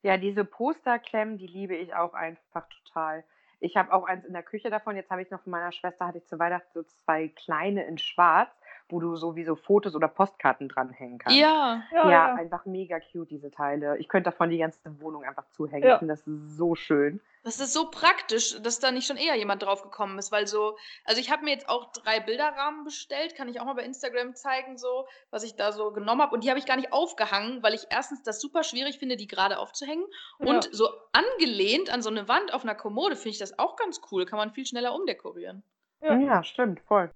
[0.04, 3.24] Ja, diese Posterklemmen, die liebe ich auch einfach total.
[3.60, 4.96] Ich habe auch eins in der Küche davon.
[4.96, 8.00] Jetzt habe ich noch von meiner Schwester, hatte ich zu Weihnachten so zwei kleine in
[8.00, 8.50] schwarz,
[8.91, 11.38] wo du sowieso Fotos oder Postkarten dranhängen kannst.
[11.38, 12.36] Ja, ja, ja, ja.
[12.36, 13.97] einfach mega cute, diese Teile.
[13.97, 15.88] Ich könnte davon die ganze Wohnung einfach zuhängen.
[15.88, 15.93] Ja.
[15.95, 17.21] Ich finde das so schön.
[17.43, 20.77] Das ist so praktisch, dass da nicht schon eher jemand drauf gekommen ist, weil so,
[21.06, 24.36] also ich habe mir jetzt auch drei Bilderrahmen bestellt, kann ich auch mal bei Instagram
[24.36, 26.36] zeigen, so, was ich da so genommen habe.
[26.36, 29.27] Und die habe ich gar nicht aufgehangen, weil ich erstens das super schwierig finde, die
[29.27, 30.06] gerade aufzuhängen.
[30.38, 34.01] Und so angelehnt an so eine Wand auf einer Kommode finde ich das auch ganz
[34.12, 34.25] cool.
[34.25, 35.63] Kann man viel schneller umdekorieren.
[36.01, 37.12] Ja, ja stimmt, voll.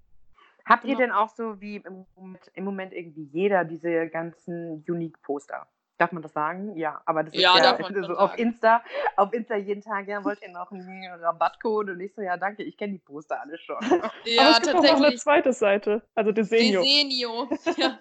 [0.66, 5.68] Habt ihr denn auch so wie im Moment, im Moment irgendwie jeder diese ganzen Unique-Poster?
[5.98, 6.76] Darf man das sagen?
[6.76, 8.38] Ja, aber das Ja, ist ja man so auf.
[8.38, 8.84] Insta,
[9.16, 11.90] auf Insta jeden Tag, ja, wollt ihr noch einen Rabattcode?
[11.92, 13.78] Und ich so, ja, danke, ich kenne die Poster alle schon.
[13.78, 15.22] Aber Ja, es gibt auch noch eine tatsächlich.
[15.22, 16.82] zweite Seite, also Desenio.
[16.82, 17.50] Desenio.
[17.78, 18.00] Ja.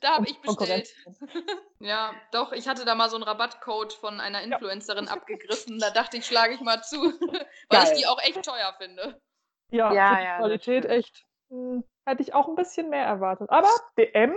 [0.00, 0.92] Da habe ich bestellt.
[1.78, 5.78] Ja, doch, ich hatte da mal so einen Rabattcode von einer Influencerin abgegriffen.
[5.78, 7.92] Da dachte ich, schlage ich mal zu, weil Geil.
[7.92, 9.20] ich die auch echt teuer finde.
[9.70, 11.24] Ja, Ja, ja, Qualität echt.
[11.50, 13.50] Hm, hätte ich auch ein bisschen mehr erwartet.
[13.50, 14.34] Aber DM,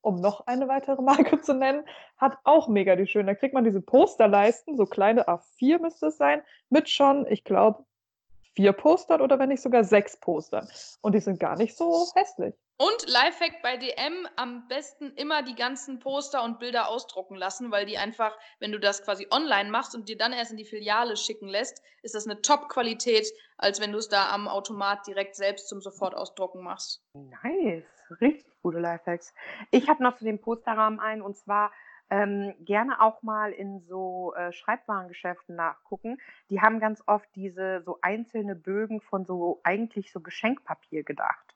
[0.00, 1.84] um noch eine weitere Marke zu nennen,
[2.16, 3.26] hat auch mega die schönen.
[3.26, 7.84] Da kriegt man diese Posterleisten, so kleine A4 müsste es sein, mit schon, ich glaube,
[8.54, 10.68] vier Postern oder wenn nicht sogar sechs Postern.
[11.02, 12.54] Und die sind gar nicht so hässlich.
[12.78, 17.86] Und Lifehack bei DM am besten immer die ganzen Poster und Bilder ausdrucken lassen, weil
[17.86, 21.16] die einfach, wenn du das quasi online machst und dir dann erst in die Filiale
[21.16, 25.68] schicken lässt, ist das eine Top-Qualität, als wenn du es da am Automat direkt selbst
[25.68, 27.02] zum Sofortausdrucken machst.
[27.14, 27.86] Nice,
[28.20, 29.32] richtig gute Lifehacks.
[29.70, 31.72] Ich habe noch zu dem Posterrahmen einen und zwar
[32.10, 36.18] ähm, gerne auch mal in so äh, Schreibwarengeschäften nachgucken.
[36.50, 41.55] Die haben ganz oft diese so einzelne Bögen von so eigentlich so Geschenkpapier gedacht.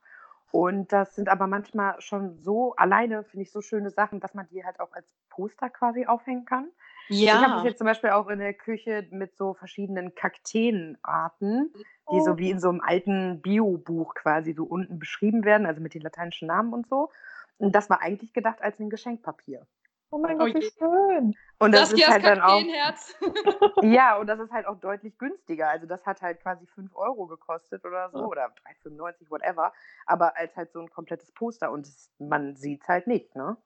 [0.52, 4.48] Und das sind aber manchmal schon so alleine, finde ich, so schöne Sachen, dass man
[4.48, 6.70] die halt auch als Poster quasi aufhängen kann.
[7.08, 11.72] Ich habe das jetzt zum Beispiel auch in der Küche mit so verschiedenen Kakteenarten,
[12.12, 15.94] die so wie in so einem alten Bio-Buch quasi so unten beschrieben werden, also mit
[15.94, 17.10] den lateinischen Namen und so.
[17.58, 19.66] Und das war eigentlich gedacht als ein Geschenkpapier.
[20.10, 20.70] Oh mein Oh Gott, wie je.
[20.70, 21.36] schön.
[21.58, 22.60] Und das ist Saskias halt dann auch,
[23.82, 25.68] ja, und das ist halt auch deutlich günstiger.
[25.68, 28.24] Also das hat halt quasi 5 Euro gekostet oder so Ja.
[28.26, 28.52] oder
[28.84, 29.72] 3,95, whatever.
[30.06, 33.56] Aber als halt so ein komplettes Poster und es, man sieht es halt nicht, ne?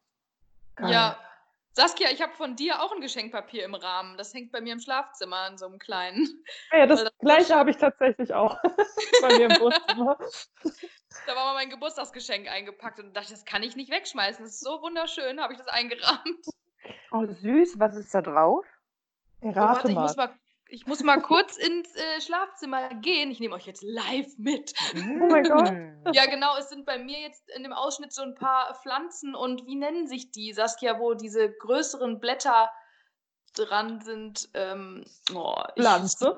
[0.81, 1.17] Ja.
[1.77, 4.17] Saskia, ich habe von dir auch ein Geschenkpapier im Rahmen.
[4.17, 6.45] Das hängt bei mir im Schlafzimmer in so einem kleinen.
[6.73, 8.57] Ja, ja, das das- gleiche habe ich tatsächlich auch
[9.23, 10.17] bei mir im Wohnzimmer.
[11.27, 14.45] Da war mal mein Geburtstagsgeschenk eingepackt und dachte, das kann ich nicht wegschmeißen.
[14.45, 16.47] Das ist so wunderschön, habe ich das eingerahmt.
[17.11, 17.79] Oh, süß.
[17.79, 18.65] Was ist da drauf?
[19.41, 20.03] Oh, Rate warte, ich mal.
[20.03, 20.35] muss mal,
[20.75, 23.31] ich muss mal kurz ins äh, Schlafzimmer gehen.
[23.31, 24.75] Ich nehme euch jetzt live mit.
[24.97, 25.71] Oh mein Gott.
[25.73, 26.13] Mm.
[26.13, 29.67] Ja, genau, es sind bei mir jetzt in dem Ausschnitt so ein paar Pflanzen und
[29.67, 32.71] wie nennen sich die, Saskia, wo diese größeren Blätter
[33.55, 34.49] dran sind?
[34.55, 36.37] Ähm, oh, ich- Pflanze.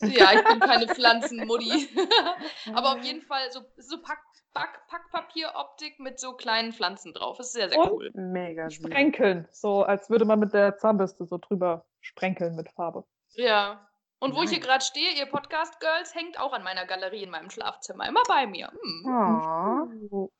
[0.00, 1.88] Ja, ich bin keine Pflanzenmutti.
[2.74, 4.20] Aber auf jeden Fall so, so Pack,
[4.54, 7.36] Pack, Packpapieroptik mit so kleinen Pflanzen drauf.
[7.36, 7.90] Das ist sehr, sehr Und?
[7.90, 8.10] cool.
[8.14, 8.70] Mega.
[8.70, 9.46] Sprenkeln.
[9.50, 13.04] So, als würde man mit der Zahnbürste so drüber sprenkeln mit Farbe.
[13.38, 13.88] Ja.
[14.20, 17.30] Und wo ich hier gerade stehe, ihr Podcast Girls hängt auch an meiner Galerie in
[17.30, 18.08] meinem Schlafzimmer.
[18.08, 18.72] Immer bei mir.
[18.82, 19.90] Hm.
[20.10, 20.30] Oh.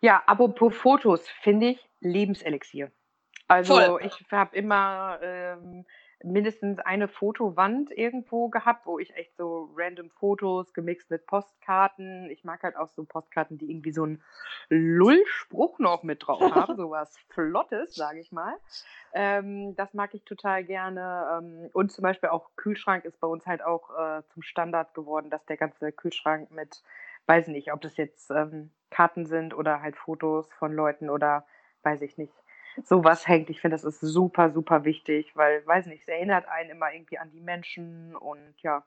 [0.00, 2.92] Ja, apropos Fotos, finde ich Lebenselixier.
[3.48, 4.00] Also Voll.
[4.04, 5.86] ich habe immer ähm,
[6.24, 12.28] mindestens eine Fotowand irgendwo gehabt, wo ich echt so random Fotos gemixt mit Postkarten.
[12.30, 14.22] Ich mag halt auch so Postkarten, die irgendwie so einen
[14.68, 18.56] Lullspruch noch mit drauf haben, sowas Flottes, sage ich mal.
[19.12, 21.38] Ähm, das mag ich total gerne.
[21.38, 25.30] Ähm, und zum Beispiel auch Kühlschrank ist bei uns halt auch äh, zum Standard geworden,
[25.30, 26.82] dass der ganze Kühlschrank mit,
[27.26, 31.46] weiß nicht, ob das jetzt ähm, Karten sind oder halt Fotos von Leuten oder
[31.82, 32.34] weiß ich nicht,
[32.84, 33.50] sowas hängt.
[33.50, 37.18] Ich finde, das ist super, super wichtig, weil, weiß nicht, es erinnert einen immer irgendwie
[37.18, 38.84] an die Menschen und ja.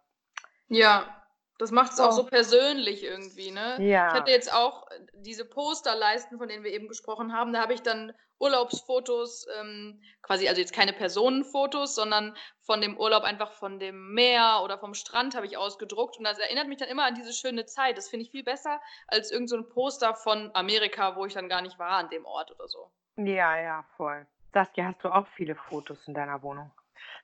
[0.67, 1.21] Ja,
[1.61, 3.77] das macht es auch so persönlich irgendwie, ne?
[3.79, 4.07] Ja.
[4.07, 7.53] Ich hatte jetzt auch äh, diese Posterleisten, von denen wir eben gesprochen haben.
[7.53, 13.21] Da habe ich dann Urlaubsfotos, ähm, quasi, also jetzt keine Personenfotos, sondern von dem Urlaub
[13.21, 16.17] einfach von dem Meer oder vom Strand habe ich ausgedruckt.
[16.17, 17.95] Und das erinnert mich dann immer an diese schöne Zeit.
[17.95, 21.47] Das finde ich viel besser als irgendein so ein Poster von Amerika, wo ich dann
[21.47, 22.91] gar nicht war an dem Ort oder so.
[23.25, 24.25] Ja, ja, voll.
[24.53, 26.71] Saskia, hast du auch viele Fotos in deiner Wohnung?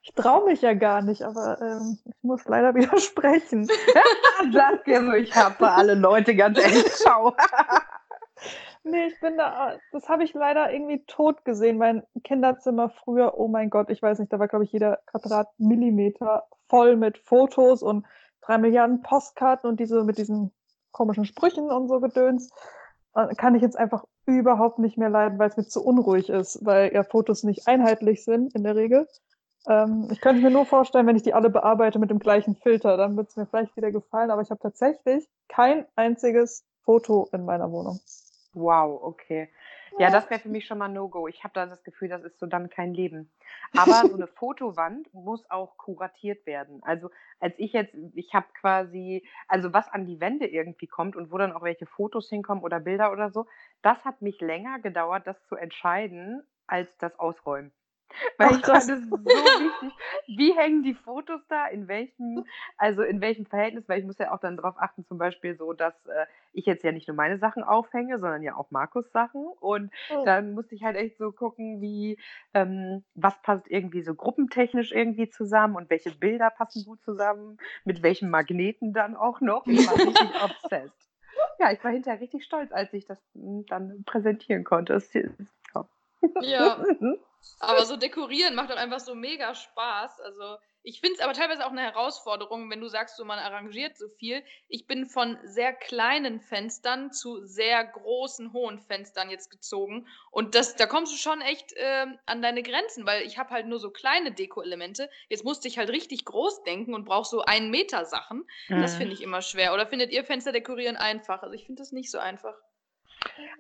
[0.04, 3.66] Ich traue mich ja gar nicht, aber ähm, ich muss leider widersprechen.
[4.52, 7.36] Saskia, so, ich habe alle Leute ganz ehrlich, schau.
[8.84, 11.78] Nee, ich bin da, das habe ich leider irgendwie tot gesehen.
[11.78, 16.48] Mein Kinderzimmer früher, oh mein Gott, ich weiß nicht, da war, glaube ich, jeder Quadratmillimeter
[16.70, 18.06] voll mit Fotos und
[18.42, 20.54] drei Milliarden Postkarten und diese mit diesen
[20.92, 22.50] komischen Sprüchen und so Gedöns.
[23.14, 24.06] Äh, Kann ich jetzt einfach
[24.36, 28.24] überhaupt nicht mehr leiden, weil es mir zu unruhig ist, weil ja Fotos nicht einheitlich
[28.24, 29.08] sind in der Regel.
[29.68, 32.98] Ähm, ich könnte mir nur vorstellen, wenn ich die alle bearbeite mit dem gleichen Filter,
[32.98, 37.46] dann wird es mir vielleicht wieder gefallen, aber ich habe tatsächlich kein einziges Foto in
[37.46, 38.00] meiner Wohnung.
[38.54, 39.50] Wow, okay.
[40.00, 41.28] Ja, das wäre für mich schon mal No-Go.
[41.28, 43.32] Ich habe da das Gefühl, das ist so dann kein Leben.
[43.76, 46.82] Aber so eine Fotowand muss auch kuratiert werden.
[46.84, 51.32] Also als ich jetzt, ich habe quasi, also was an die Wände irgendwie kommt und
[51.32, 53.48] wo dann auch welche Fotos hinkommen oder Bilder oder so,
[53.82, 57.72] das hat mich länger gedauert, das zu entscheiden, als das Ausräumen.
[58.38, 59.94] Weil ich fand es so wichtig,
[60.28, 62.46] wie hängen die Fotos da, in welchem,
[62.78, 65.74] also in welchem Verhältnis, weil ich muss ja auch dann darauf achten, zum Beispiel so,
[65.74, 69.46] dass äh, ich jetzt ja nicht nur meine Sachen aufhänge, sondern ja auch Markus Sachen.
[69.60, 70.24] Und oh.
[70.26, 72.18] dann musste ich halt echt so gucken, wie,
[72.54, 78.04] ähm, was passt irgendwie so gruppentechnisch irgendwie zusammen und welche Bilder passen gut zusammen, mit
[78.04, 79.66] welchen Magneten dann auch noch.
[79.68, 81.10] Ich war richtig obsessed.
[81.60, 84.94] Ja, ich war hinterher richtig stolz, als ich das hm, dann präsentieren konnte.
[84.94, 85.12] Das,
[86.42, 86.84] ja.
[87.60, 90.20] Aber so dekorieren macht doch einfach so mega Spaß.
[90.22, 93.98] Also ich finde es aber teilweise auch eine Herausforderung, wenn du sagst, so man arrangiert
[93.98, 94.42] so viel.
[94.70, 100.08] Ich bin von sehr kleinen Fenstern zu sehr großen, hohen Fenstern jetzt gezogen.
[100.32, 103.68] Und das, da kommst du schon echt äh, an deine Grenzen, weil ich habe halt
[103.68, 105.10] nur so kleine Deko-Elemente.
[105.28, 108.48] Jetzt musste ich halt richtig groß denken und brauche so einen Meter Sachen.
[108.70, 108.82] Mhm.
[108.82, 109.74] Das finde ich immer schwer.
[109.74, 111.42] Oder findet ihr Fenster dekorieren einfach?
[111.42, 112.56] Also ich finde das nicht so einfach.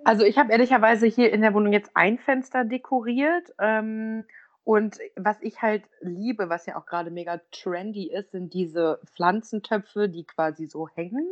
[0.04, 3.54] Also ich habe ehrlicherweise hier in der Wohnung jetzt ein Fenster dekoriert.
[3.60, 4.26] Ähm,
[4.64, 10.10] und was ich halt liebe, was ja auch gerade mega trendy ist, sind diese Pflanzentöpfe,
[10.10, 11.26] die quasi so hängen.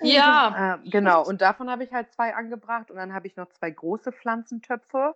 [0.00, 0.78] Ja.
[0.82, 3.70] Äh, genau, und davon habe ich halt zwei angebracht und dann habe ich noch zwei
[3.70, 5.14] große Pflanzentöpfe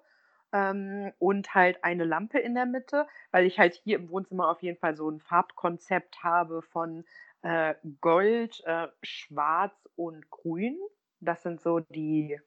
[0.53, 4.63] ähm, und halt eine Lampe in der Mitte, weil ich halt hier im Wohnzimmer auf
[4.63, 7.05] jeden Fall so ein Farbkonzept habe von
[7.43, 10.77] äh, Gold, äh, Schwarz und Grün.
[11.21, 12.39] Das sind so die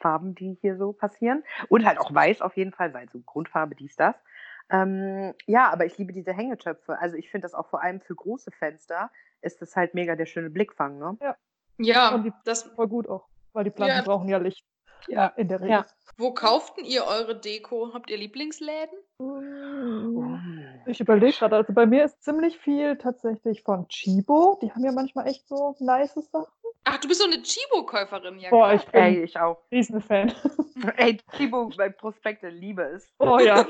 [0.00, 1.44] Farben, die hier so passieren.
[1.68, 4.16] Und halt auch weiß auf jeden Fall, weil so Grundfarbe, dies, das.
[4.70, 6.98] Ähm, ja, aber ich liebe diese Hängetöpfe.
[6.98, 9.10] Also ich finde das auch vor allem für große Fenster
[9.42, 11.16] ist das halt mega der schöne Blickfang, ne?
[11.20, 11.36] Ja.
[11.78, 14.02] Ja, und die, das voll gut auch, weil die Pflanzen ja.
[14.02, 14.66] brauchen ja Licht.
[15.08, 15.70] Ja, in der Regel.
[15.70, 15.86] Ja.
[16.18, 17.94] Wo kauften ihr eure Deko?
[17.94, 18.94] Habt ihr Lieblingsläden?
[20.86, 24.58] Ich überlege gerade, also bei mir ist ziemlich viel tatsächlich von Chibo.
[24.60, 26.52] Die haben ja manchmal echt so nice Sachen.
[26.84, 28.50] Ach, du bist so eine Chibo-Käuferin, ja.
[28.50, 29.62] Boah, ich bin Ey, ich auch.
[29.70, 30.32] Riesenfan.
[30.96, 33.12] Ey, Chibo bei Prospekte liebe es.
[33.18, 33.66] Oh ja.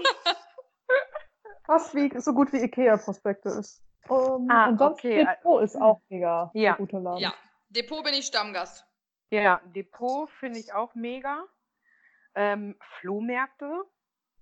[1.67, 3.83] Fast wie, so gut wie Ikea-Prospekte ist.
[4.09, 5.25] Um, ah, und sonst okay.
[5.25, 6.75] Depot ist auch mega ja.
[6.75, 7.21] guter Laden.
[7.21, 7.35] Ja,
[7.69, 8.87] Depot bin ich Stammgast.
[9.31, 11.45] Ja, Depot finde ich auch mega.
[12.35, 13.85] Ähm, Flohmärkte.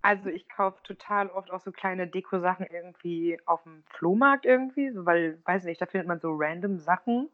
[0.01, 5.43] Also ich kaufe total oft auch so kleine Deko-Sachen irgendwie auf dem Flohmarkt irgendwie, weil,
[5.45, 7.29] weiß nicht, da findet man so random Sachen.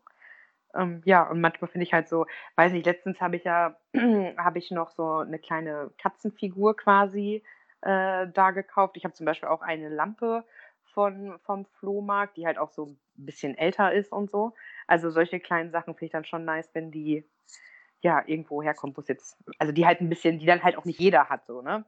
[0.75, 3.77] Ähm, ja, und manchmal finde ich halt so, weiß nicht, letztens habe ich ja,
[4.39, 7.43] habe ich noch so eine kleine Katzenfigur quasi
[7.83, 8.97] äh, da gekauft.
[8.97, 10.45] Ich habe zum Beispiel auch eine Lampe
[10.93, 14.55] von, vom Flohmarkt, die halt auch so ein bisschen älter ist und so.
[14.87, 17.25] Also solche kleinen Sachen finde ich dann schon nice, wenn die
[18.03, 20.85] ja irgendwo herkommen, wo es jetzt, also die halt ein bisschen, die dann halt auch
[20.85, 21.85] nicht jeder hat, so, ne?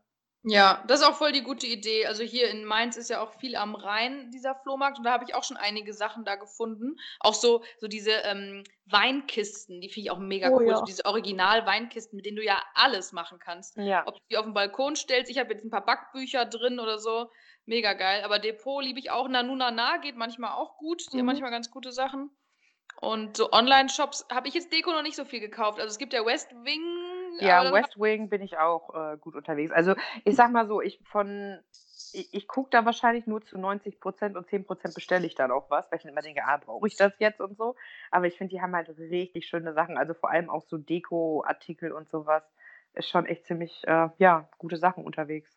[0.48, 2.06] Ja, das ist auch voll die gute Idee.
[2.06, 5.24] Also hier in Mainz ist ja auch viel am Rhein dieser Flohmarkt und da habe
[5.24, 6.96] ich auch schon einige Sachen da gefunden.
[7.18, 10.68] Auch so, so diese ähm, Weinkisten, die finde ich auch mega oh, cool.
[10.68, 10.76] Ja.
[10.76, 13.76] So diese Original-Weinkisten, mit denen du ja alles machen kannst.
[13.76, 14.06] Ja.
[14.06, 17.00] Ob du die auf den Balkon stellst, ich habe jetzt ein paar Backbücher drin oder
[17.00, 17.28] so.
[17.64, 18.22] Mega geil.
[18.22, 19.26] Aber Depot liebe ich auch.
[19.26, 21.02] Nanunana geht manchmal auch gut.
[21.10, 21.20] Die mhm.
[21.20, 22.30] haben manchmal ganz gute Sachen.
[23.00, 25.80] Und so Online-Shops habe ich jetzt Deko noch nicht so viel gekauft.
[25.80, 26.80] Also es gibt ja West Wing
[27.40, 29.72] ja, West Wing bin ich auch äh, gut unterwegs.
[29.72, 29.94] Also
[30.24, 31.58] ich sag mal so, ich von
[32.12, 35.50] ich, ich gucke da wahrscheinlich nur zu 90 Prozent und 10 Prozent bestelle ich dann
[35.50, 37.76] auch was, weil ich immer denke, ah, brauche ich das jetzt und so.
[38.10, 39.96] Aber ich finde, die haben halt richtig schöne Sachen.
[39.98, 42.42] Also vor allem auch so Deko-Artikel und sowas.
[42.94, 45.50] Ist schon echt ziemlich, äh, ja, gute Sachen unterwegs.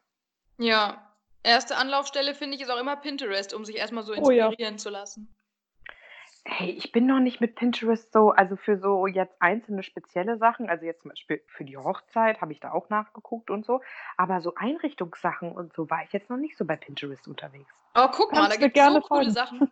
[0.58, 1.10] Ja,
[1.42, 4.78] erste Anlaufstelle finde ich ist auch immer Pinterest, um sich erstmal so inspirieren oh, ja.
[4.78, 5.34] zu lassen.
[6.46, 10.70] Hey, ich bin noch nicht mit Pinterest so, also für so jetzt einzelne spezielle Sachen,
[10.70, 13.82] also jetzt zum Beispiel für die Hochzeit habe ich da auch nachgeguckt und so,
[14.18, 17.74] aber so Einrichtungssachen und so war ich jetzt noch nicht so bei Pinterest unterwegs.
[17.96, 19.70] Oh, guck mal, da gibt es so coole Sachen.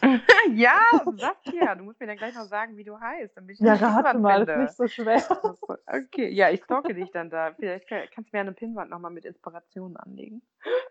[0.54, 0.74] ja,
[1.16, 3.74] sag ja, du musst mir dann gleich noch sagen, wie du heißt, damit ich Ja,
[3.74, 5.22] rate mal, das ist nicht so schwer.
[5.90, 7.54] Okay, ja, ich stalke dich dann da.
[7.54, 10.42] Vielleicht kannst du mir eine Pinnwand nochmal mit Inspirationen anlegen.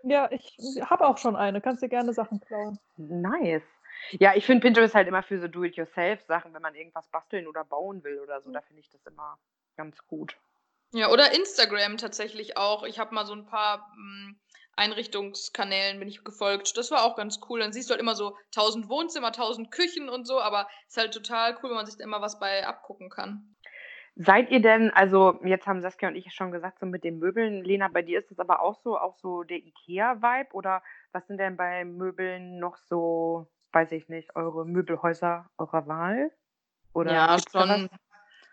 [0.02, 1.62] Ja, ich habe auch schon eine.
[1.62, 2.80] Kannst dir gerne Sachen klauen.
[2.98, 3.62] Nice.
[4.12, 8.04] Ja, ich finde Pinterest halt immer für so Do-it-yourself-Sachen, wenn man irgendwas basteln oder bauen
[8.04, 9.38] will oder so, da finde ich das immer
[9.76, 10.38] ganz gut.
[10.94, 12.84] Ja, oder Instagram tatsächlich auch.
[12.84, 14.40] Ich habe mal so ein paar mh, hm,
[14.78, 16.78] Einrichtungskanälen bin ich gefolgt.
[16.78, 17.60] Das war auch ganz cool.
[17.60, 21.02] Dann siehst du halt immer so tausend Wohnzimmer, tausend Küchen und so, aber es ist
[21.02, 23.56] halt total cool, wenn man sich da immer was bei abgucken kann.
[24.16, 27.64] Seid ihr denn, also jetzt haben Saskia und ich schon gesagt, so mit den Möbeln,
[27.64, 30.82] Lena, bei dir ist das aber auch so, auch so der IKEA-Vibe oder
[31.12, 36.32] was sind denn bei Möbeln noch so weiß ich nicht, eure Möbelhäuser eurer Wahl?
[36.94, 37.90] Oder ja, schon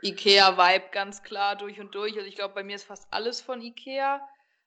[0.03, 2.17] Ikea-Vibe ganz klar durch und durch.
[2.17, 4.21] Also ich glaube, bei mir ist fast alles von Ikea,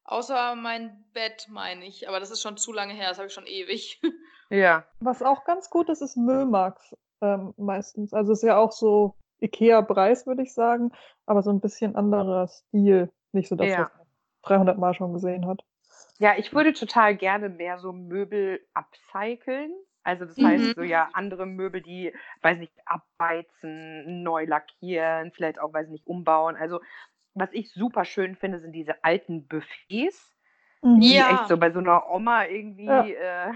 [0.03, 2.07] außer mein Bett, meine ich.
[2.07, 4.01] Aber das ist schon zu lange her, das habe ich schon ewig.
[4.49, 4.85] Ja.
[5.01, 8.13] Was auch ganz gut ist, ist Mömax ähm, meistens.
[8.13, 10.93] Also ist ja auch so Ikea-Preis, würde ich sagen,
[11.25, 13.11] aber so ein bisschen anderer Stil.
[13.33, 13.79] Nicht so das, ja.
[13.79, 14.07] was man
[14.43, 15.63] 300 Mal schon gesehen hat.
[16.19, 19.71] Ja, ich würde total gerne mehr so Möbel upcyclen.
[20.07, 20.73] Also das heißt, Mhm.
[20.73, 26.55] so ja, andere Möbel, die, weiß nicht, abbeizen, neu lackieren, vielleicht auch, weiß nicht, umbauen.
[26.55, 26.79] Also
[27.33, 30.33] was ich super schön finde, sind diese alten Buffets,
[30.83, 31.01] Mhm.
[31.01, 31.27] die Ja.
[31.27, 33.13] echt so bei so einer Oma irgendwie Ja.
[33.15, 33.51] äh,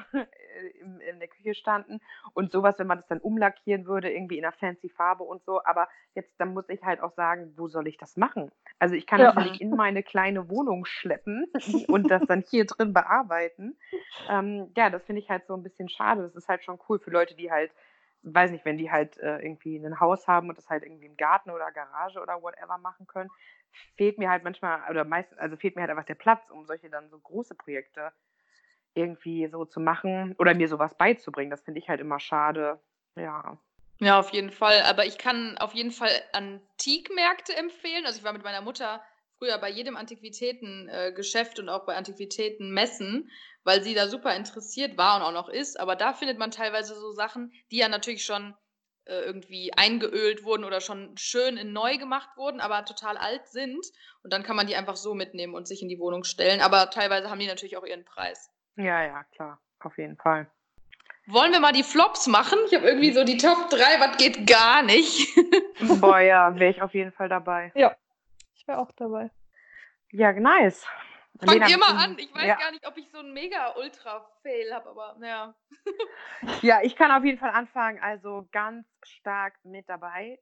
[0.68, 2.00] in, in der Küche standen.
[2.34, 5.64] Und sowas, wenn man das dann umlackieren würde, irgendwie in einer fancy Farbe und so.
[5.66, 8.52] Aber jetzt, dann muss ich halt auch sagen, wo soll ich das machen?
[8.80, 9.32] Also ich kann Ja.
[9.32, 11.46] das nicht in meine kleine Wohnung schleppen
[11.90, 13.78] und das dann hier drin bearbeiten.
[14.30, 16.22] Ähm, ja, das finde ich halt so ein bisschen schade.
[16.24, 17.72] Das ist halt schon cool für Leute, die halt,
[18.24, 21.18] weiß nicht, wenn die halt äh, irgendwie ein Haus haben und das halt irgendwie im
[21.18, 23.30] Garten oder Garage oder whatever machen können,
[23.96, 26.90] fehlt mir halt manchmal, oder meistens, also fehlt mir halt einfach der Platz, um solche
[26.90, 28.12] dann so große Projekte
[28.94, 31.52] irgendwie so zu machen oder mir sowas beizubringen.
[31.52, 32.80] Das finde ich halt immer schade.
[33.16, 33.58] Ja.
[34.00, 34.82] Ja, auf jeden Fall.
[34.82, 38.06] Aber ich kann auf jeden Fall Antikmärkte empfehlen.
[38.06, 39.02] Also ich war mit meiner Mutter
[39.38, 43.30] früher bei jedem Antiquitätengeschäft und auch bei Antiquitätenmessen,
[43.64, 45.80] weil sie da super interessiert war und auch noch ist.
[45.80, 48.56] Aber da findet man teilweise so Sachen, die ja natürlich schon
[49.06, 53.86] äh, irgendwie eingeölt wurden oder schon schön in neu gemacht wurden, aber total alt sind.
[54.24, 56.62] Und dann kann man die einfach so mitnehmen und sich in die Wohnung stellen.
[56.62, 58.52] Aber teilweise haben die natürlich auch ihren Preis.
[58.76, 59.60] Ja, ja, klar.
[59.80, 60.50] Auf jeden Fall.
[61.28, 62.58] Wollen wir mal die Flops machen?
[62.68, 65.28] Ich habe irgendwie so die Top 3, was geht gar nicht.
[66.02, 67.72] Boah, ja, wäre ich auf jeden Fall dabei.
[68.56, 69.30] Ich wäre auch dabei.
[70.12, 70.86] Ja, nice.
[71.40, 72.20] Fang Lena, ihr mal du- an.
[72.20, 72.56] Ich weiß ja.
[72.58, 75.56] gar nicht, ob ich so einen mega Ultra-Fail habe, aber naja.
[76.62, 78.00] Ja, ich kann auf jeden Fall anfangen.
[78.02, 80.40] Also ganz stark mit dabei.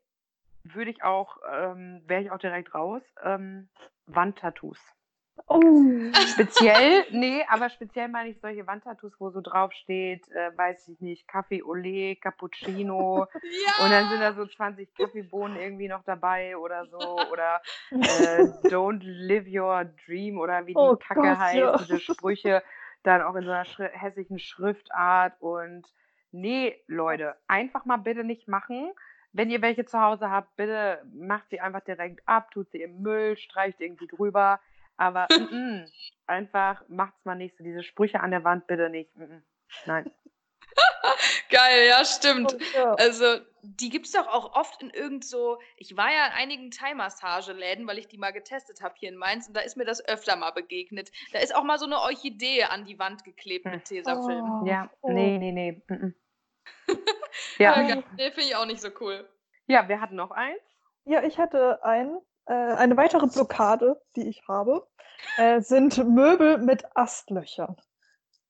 [0.63, 3.01] Würde ich auch, ähm, wäre ich auch direkt raus.
[3.23, 3.69] Ähm,
[4.07, 4.79] Wandtattoos.
[5.47, 5.61] Oh.
[6.27, 11.01] Speziell, nee, aber speziell meine ich solche Wandtattoos, wo so drauf steht, äh, weiß ich
[11.01, 13.83] nicht, Kaffee Olé, Cappuccino Ja!
[13.85, 16.97] und dann sind da so 20 Kaffeebohnen irgendwie noch dabei oder so
[17.31, 21.77] oder äh, Don't live your dream oder wie die Oh Kacke Gott, heißt, ja.
[21.77, 22.63] diese Sprüche
[23.03, 25.83] dann auch in so einer schri hässlichen Schriftart und
[26.31, 28.91] nee, Leute, einfach mal bitte nicht machen.
[29.31, 33.01] Wenn ihr welche zu Hause habt, bitte macht sie einfach direkt ab, tut sie im
[33.01, 34.59] Müll, streicht irgendwie drüber.
[34.99, 35.85] Aber mm
[36.27, 37.63] einfach macht's mal nicht so.
[37.63, 39.15] Diese Sprüche an der Wand bitte nicht.
[39.15, 39.39] Mm.
[39.87, 40.11] Nein.
[41.49, 42.55] Geil, ja, stimmt.
[42.99, 45.57] Also, die gibt es doch auch oft in irgend so.
[45.75, 49.47] Ich war ja in einigen Thai-Massageläden, weil ich die mal getestet habe hier in Mainz
[49.47, 51.11] und da ist mir das öfter mal begegnet.
[51.33, 53.71] Da ist auch mal so eine Orchidee an die Wand geklebt Hm.
[53.71, 54.61] mit Tesafilm.
[54.61, 54.67] Oh.
[54.67, 55.81] Ja, nee, nee, nee.
[55.87, 56.13] Mm -mm.
[57.57, 58.03] Ja, Ja.
[58.17, 59.27] Nee, finde ich auch nicht so cool.
[59.65, 60.61] ja, wir hatten noch eins.
[61.05, 62.21] Ja, ich hatte ein, äh,
[62.53, 64.87] eine weitere Blockade, die ich habe,
[65.37, 67.75] äh, sind Möbel mit Astlöchern.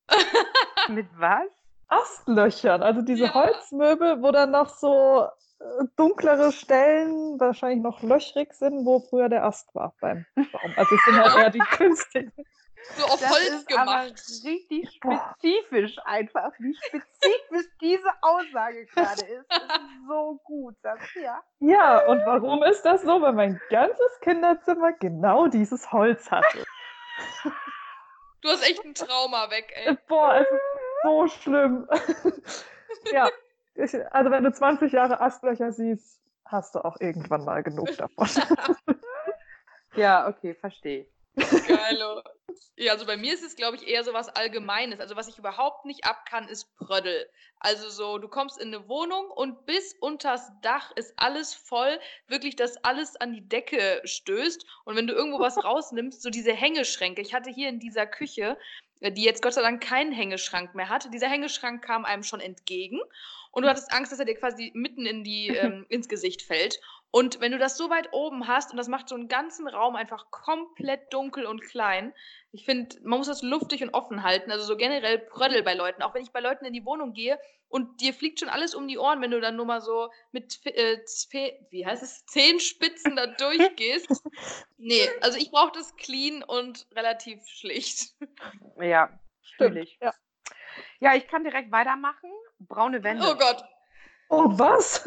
[0.88, 1.46] Mit was?
[1.88, 3.34] Astlöchern, also diese Ja.
[3.34, 5.26] Holzmöbel, wo dann noch so
[5.60, 10.72] äh, dunklere Stellen wahrscheinlich noch löchrig sind, wo früher der Ast war beim Baum.
[10.76, 12.32] Also es sind halt eher die künstlichen.
[12.96, 14.22] So auf Das Holz ist aber gemacht.
[14.44, 15.34] richtig Boah.
[15.38, 19.46] spezifisch einfach, wie spezifisch diese Aussage gerade ist.
[19.50, 21.42] Das ist so gut, das ja.
[21.60, 23.20] Ja, und warum ist das so?
[23.22, 26.64] Weil mein ganzes Kinderzimmer genau dieses Holz hatte.
[28.42, 29.96] Du hast echt ein Trauma weg, ey.
[30.08, 30.62] Boah, es ist
[31.02, 31.88] so schlimm.
[33.12, 33.28] ja,
[33.74, 38.28] ich, also wenn du 20 Jahre Astlöcher siehst, hast du auch irgendwann mal genug davon.
[39.94, 41.06] Ja, okay, verstehe.
[41.66, 42.22] Geilo.
[42.76, 45.00] Ja, also bei mir ist es, glaube ich, eher so was Allgemeines.
[45.00, 47.28] Also was ich überhaupt nicht ab kann, ist Prödel.
[47.58, 52.56] Also so, du kommst in eine Wohnung und bis unters Dach ist alles voll, wirklich,
[52.56, 54.64] dass alles an die Decke stößt.
[54.84, 57.20] Und wenn du irgendwo was rausnimmst, so diese Hängeschränke.
[57.20, 58.56] Ich hatte hier in dieser Küche,
[59.00, 62.40] äh, die jetzt Gott sei Dank keinen Hängeschrank mehr hatte, dieser Hängeschrank kam einem schon
[62.40, 63.00] entgegen.
[63.52, 66.80] Und du hattest Angst, dass er dir quasi mitten in die, ähm, ins Gesicht fällt.
[67.12, 69.96] Und wenn du das so weit oben hast und das macht so einen ganzen Raum
[69.96, 72.14] einfach komplett dunkel und klein,
[72.52, 74.50] ich finde, man muss das luftig und offen halten.
[74.50, 76.02] Also so generell Prödel bei Leuten.
[76.02, 78.86] Auch wenn ich bei Leuten in die Wohnung gehe und dir fliegt schon alles um
[78.86, 80.98] die Ohren, wenn du dann nur mal so mit äh,
[81.70, 84.08] wie heißt es, Zehenspitzen da durchgehst.
[84.82, 88.14] Nee, also ich brauche das clean und relativ schlicht.
[88.80, 89.10] Ja,
[89.42, 89.88] Stimmt.
[90.00, 90.12] Ja.
[91.00, 92.30] Ja, ich kann direkt weitermachen.
[92.60, 93.24] Braune Wände.
[93.26, 93.64] Oh Gott.
[94.28, 95.04] Oh, was?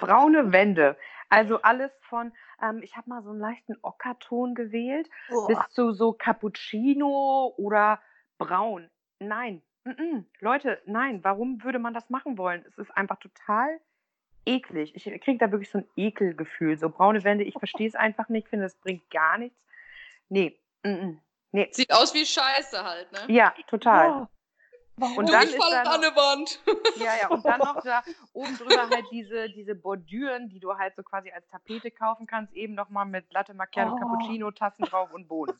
[0.00, 0.96] Braune Wände.
[1.30, 5.08] Also alles von, ähm, ich habe mal so einen leichten Ockerton gewählt,
[5.46, 8.00] bis zu so Cappuccino oder
[8.36, 8.90] Braun.
[9.20, 9.62] Nein.
[9.84, 10.24] Mm -mm.
[10.40, 11.22] Leute, nein.
[11.22, 12.64] Warum würde man das machen wollen?
[12.66, 13.80] Es ist einfach total
[14.44, 14.94] eklig.
[14.94, 16.76] Ich kriege da wirklich so ein Ekelgefühl.
[16.78, 18.44] So braune Wände, ich verstehe es einfach nicht.
[18.44, 19.58] Ich finde, das bringt gar nichts.
[20.28, 20.58] Nee.
[20.82, 21.18] Mm -mm.
[21.52, 21.68] Nee.
[21.72, 23.20] Sieht aus wie Scheiße halt, ne?
[23.28, 24.08] Ja, total.
[24.08, 24.30] Ja.
[25.00, 26.60] Und Und dann ich ist falle da an noch, eine Wand.
[26.96, 30.94] ja, ja, und dann noch da oben drüber halt diese, diese Bordüren, die du halt
[30.96, 33.96] so quasi als Tapete kaufen kannst, eben nochmal mit Latte Macchiato, Oh.
[33.96, 35.54] Cappuccino, Tassen drauf und Bohnen.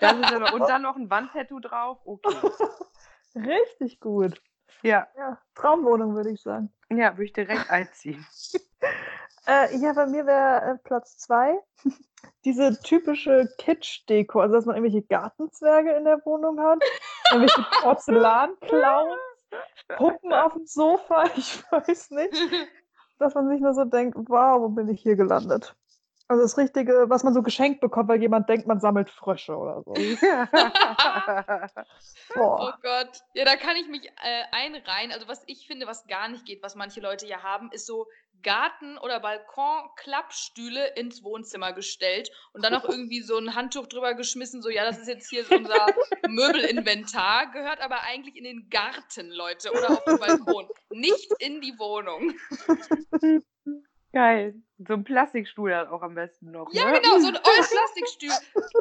[0.00, 2.34] Das ist aber, und dann noch ein Wandtattoo drauf, okay.
[3.34, 4.40] Richtig gut.
[4.82, 6.72] Ja, Ja, Traumwohnung, würde ich sagen.
[6.90, 8.24] ja, würde ich direkt einziehen.
[9.44, 11.58] Äh, ja, bei mir wäre äh, Platz zwei
[12.44, 16.80] diese typische Kitsch-Deko, also dass man irgendwelche Gartenzwerge in der Wohnung hat,
[17.32, 19.20] irgendwelche Porzellanclowns,
[19.96, 22.34] Puppen auf dem Sofa, ich weiß nicht,
[23.18, 25.74] dass man sich nur so denkt, wow, wo bin ich hier gelandet?
[26.28, 29.82] Also das Richtige, was man so geschenkt bekommt, weil jemand denkt, man sammelt Frösche oder
[29.82, 29.92] so.
[32.34, 32.70] Oh.
[32.82, 33.20] Gott.
[33.34, 35.12] Ja, da kann ich mich äh, einreihen.
[35.12, 38.06] Also was ich finde, was gar nicht geht, was manche Leute ja haben, ist so
[38.42, 44.62] Garten- oder Balkon-Klappstühle ins Wohnzimmer gestellt und dann noch irgendwie so ein Handtuch drüber geschmissen,
[44.62, 45.86] so ja, das ist jetzt hier so unser
[46.28, 51.78] Möbelinventar, gehört aber eigentlich in den Garten, Leute, oder auf den Balkon, nicht in die
[51.78, 52.34] Wohnung.
[54.12, 54.54] Geil.
[54.76, 56.68] So ein Plastikstuhl dann auch am besten noch.
[56.72, 57.00] Ja, ne?
[57.00, 58.30] genau, so ein olles Plastikstuhl,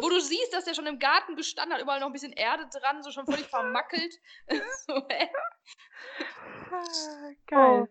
[0.02, 2.68] wo du siehst, dass der schon im Garten gestanden hat, überall noch ein bisschen Erde
[2.68, 4.14] dran, so schon völlig vermackelt.
[4.88, 5.30] so, hä?
[6.70, 7.90] Ah, Geil.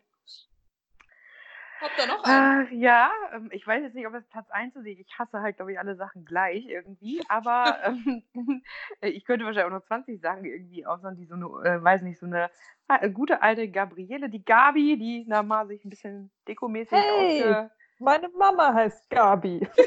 [1.81, 2.66] Habt ihr noch einen?
[2.66, 4.87] Ah, ja, ähm, ich weiß jetzt nicht, ob es Platz 1 ist.
[4.87, 7.22] Ich hasse halt, glaube ich, alle Sachen gleich irgendwie.
[7.28, 8.22] Aber ähm,
[9.01, 12.18] ich könnte wahrscheinlich auch noch 20 Sachen irgendwie aussagen, die so eine, äh, weiß nicht,
[12.18, 12.51] so eine
[12.89, 17.43] ah, gute alte Gabriele, die Gabi, die na mal sich ein bisschen dekomäßig Hey!
[17.43, 17.70] ausge...
[17.99, 19.66] Meine Mama heißt Gabi.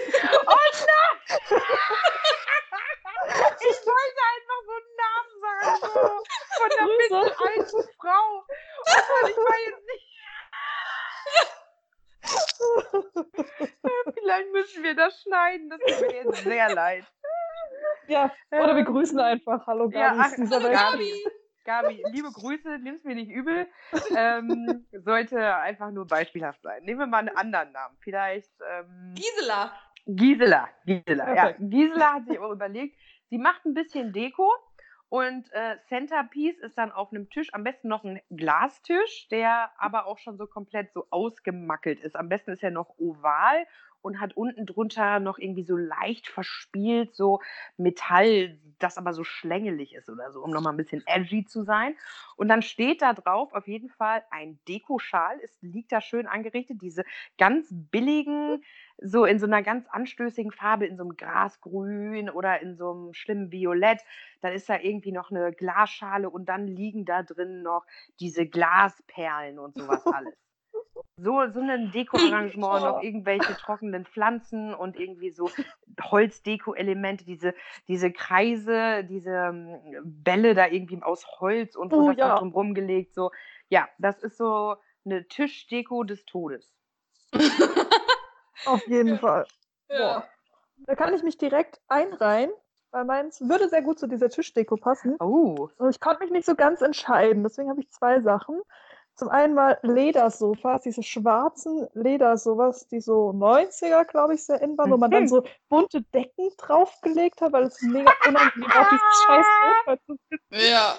[3.65, 5.99] Ich wollte einfach so einen Namen sagen, so
[6.57, 6.97] von Grüße.
[6.97, 8.27] mittelalten Frau.
[8.43, 10.07] Und ich war jetzt nicht...
[14.13, 15.69] Vielleicht müssen wir das schneiden.
[15.69, 17.05] Das tut mir jetzt sehr leid.
[18.07, 19.65] Ja, oder wir grüßen einfach.
[19.67, 20.19] Hallo Ja, Gabi.
[20.21, 20.71] ach, aus dieser Hallo.
[20.71, 21.13] Gabi.
[21.65, 23.67] Gabi, liebe Grüße, nimm's mir nicht übel.
[24.17, 26.83] Ähm, sollte einfach nur beispielhaft sein.
[26.83, 27.95] Nehmen wir mal einen anderen Namen.
[28.01, 29.71] Vielleicht ähm, Gisela.
[30.05, 30.69] Gisela.
[30.85, 31.51] Gisela, ja.
[31.57, 32.97] Gisela hat sich auch überlegt,
[33.29, 34.51] sie macht ein bisschen Deko
[35.13, 40.07] und äh, Centerpiece ist dann auf einem Tisch, am besten noch ein Glastisch, der aber
[40.07, 42.15] auch schon so komplett so ausgemackelt ist.
[42.15, 43.67] Am besten ist er noch oval
[44.01, 47.41] und hat unten drunter noch irgendwie so leicht verspielt, so
[47.77, 51.95] Metall, das aber so schlängelig ist oder so, um nochmal ein bisschen edgy zu sein.
[52.35, 55.39] Und dann steht da drauf auf jeden Fall ein Dekoschal.
[55.43, 57.03] Es liegt da schön angerichtet, diese
[57.37, 58.63] ganz billigen,
[58.97, 63.13] so in so einer ganz anstößigen Farbe, in so einem Grasgrün oder in so einem
[63.13, 64.01] schlimmen Violett.
[64.41, 67.85] Dann ist da irgendwie noch eine Glasschale und dann liegen da drin noch
[68.19, 70.35] diese Glasperlen und sowas alles.
[71.17, 75.49] So, so ein Dekoarrangement, noch irgendwelche trockenen Pflanzen und irgendwie so
[76.01, 77.53] Holzdeko-Elemente, diese,
[77.87, 82.37] diese Kreise, diese ähm, Bälle da irgendwie aus Holz und so Oh, ja.
[82.37, 83.13] drumherum gelegt.
[83.13, 83.31] So,
[83.69, 84.75] ja, das ist so
[85.05, 86.73] eine Tischdeko des Todes.
[88.65, 89.45] Auf jeden Fall.
[89.89, 90.19] Ja.
[90.19, 90.27] Boah.
[90.85, 92.51] Da kann ich mich direkt einreihen,
[92.91, 95.15] weil meins würde sehr gut zu dieser Tischdeko passen.
[95.19, 95.69] Oh.
[95.77, 97.43] Und ich konnte mich nicht so ganz entscheiden.
[97.43, 98.61] Deswegen habe ich zwei Sachen.
[99.15, 104.89] Zum einen mal Ledersofas, diese schwarzen Ledersofas, die so 90er, glaube ich, sehr in waren,
[104.91, 105.27] wo man dann Mhm.
[105.27, 109.45] so bunte Decken draufgelegt hat, weil es mega unangenehm auf dieses scheiß
[109.85, 110.95] Sofa zu sitzen, Ja.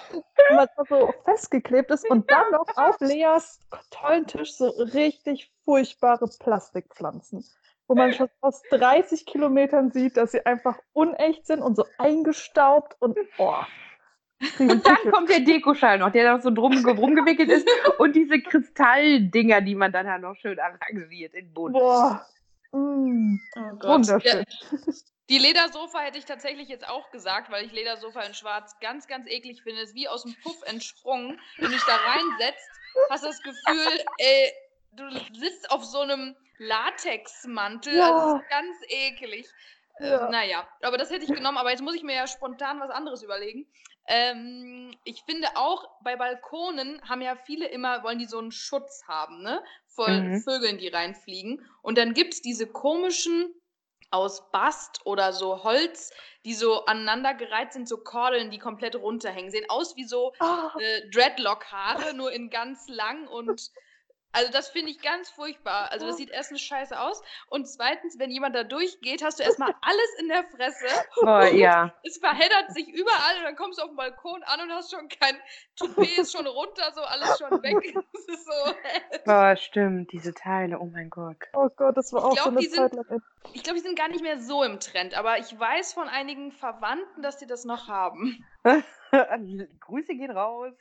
[0.47, 3.59] wenn man da so festgeklebt ist und dann noch auf Leas
[3.91, 7.43] tollen Tisch so richtig furchtbare Plastikpflanzen,
[7.87, 12.95] wo man schon aus 30 Kilometern sieht, dass sie einfach unecht sind und so eingestaubt
[13.01, 13.67] und boah.
[14.59, 17.67] Und dann kommt der Dekoschal noch, der noch so drum, rumgewickelt ist
[17.99, 21.73] und diese Kristalldinger, die man dann halt noch schön arrangiert in bunt.
[21.73, 22.25] Boah.
[22.71, 24.43] Mm, Oh wunderschön.
[24.45, 24.93] Ja,
[25.29, 29.27] die Ledersofa hätte ich tatsächlich jetzt auch gesagt, weil ich Ledersofa in Schwarz ganz, ganz
[29.27, 29.81] eklig finde.
[29.81, 31.39] Es ist wie aus dem Puff entsprungen.
[31.57, 32.69] Wenn du dich da reinsetzt,
[33.09, 34.51] hast du das Gefühl, ey,
[34.91, 37.95] du sitzt auf so einem Latexmantel.
[37.95, 38.13] Ja.
[38.13, 39.47] Also ganz eklig.
[39.99, 40.27] Ja.
[40.27, 41.57] Äh, naja, aber das hätte ich genommen.
[41.57, 43.65] Aber jetzt muss ich mir ja spontan was anderes überlegen.
[44.07, 49.03] Ähm, ich finde auch, bei Balkonen haben ja viele immer, wollen die so einen Schutz
[49.07, 49.63] haben, ne?
[49.87, 50.43] Vor Mhm.
[50.43, 51.65] Vögeln, die reinfliegen.
[51.81, 53.53] Und dann gibt es diese komischen
[54.11, 56.13] aus Bast oder so Holz,
[56.45, 59.51] die so aneinandergereiht sind, so Kordeln, die komplett runterhängen.
[59.51, 63.71] Sehen aus wie so Ah, äh, Dreadlock-Haare, nur in ganz lang und
[64.35, 65.91] Also das finde ich ganz furchtbar.
[65.91, 69.73] Also das sieht erstens scheiße aus und zweitens, wenn jemand da durchgeht, hast du erstmal
[69.81, 70.87] alles in der Fresse.
[71.21, 71.93] Oh, ja.
[72.03, 75.07] Es verheddert sich überall und dann kommst du auf den Balkon an und hast schon
[75.07, 75.37] kein
[75.77, 77.95] Toupet ist schon runter, so alles schon weg.
[78.15, 78.73] Das ist so.
[79.25, 81.37] Boah, stimmt, diese Teile, oh mein Gott.
[81.53, 83.23] Oh Gott, das war Ich auch glaub, so eine die Zeit sind-.
[83.53, 86.51] Ich glaube, die sind gar nicht mehr so im Trend, aber ich weiß von einigen
[86.51, 88.45] Verwandten, dass die das noch haben.
[89.79, 90.73] Grüße gehen raus.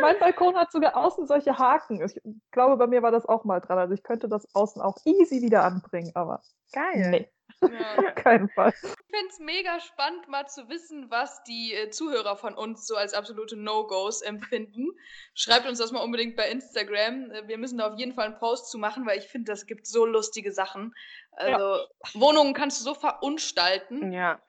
[0.00, 2.02] Mein Balkon hat sogar außen solche Haken.
[2.02, 2.20] Ich
[2.50, 3.78] glaube, bei mir war das auch mal dran.
[3.78, 6.42] Also ich könnte das außen auch easy wieder anbringen, aber
[6.72, 7.10] Geil.
[7.10, 7.30] nee,
[7.60, 7.98] Ja.
[8.08, 8.72] auf keinen Fall.
[8.82, 12.96] Ich finde es mega spannend, mal zu wissen, was die äh, Zuhörer von uns so
[12.96, 14.88] als absolute No-Gos empfinden.
[15.34, 17.30] Schreibt uns das mal unbedingt bei Instagram.
[17.30, 19.66] Äh, wir müssen da auf jeden Fall einen Post zu machen, weil ich finde, das
[19.66, 20.94] gibt so lustige Sachen.
[21.32, 24.12] Also Wohnungen kannst du so verunstalten.
[24.12, 24.40] Ja,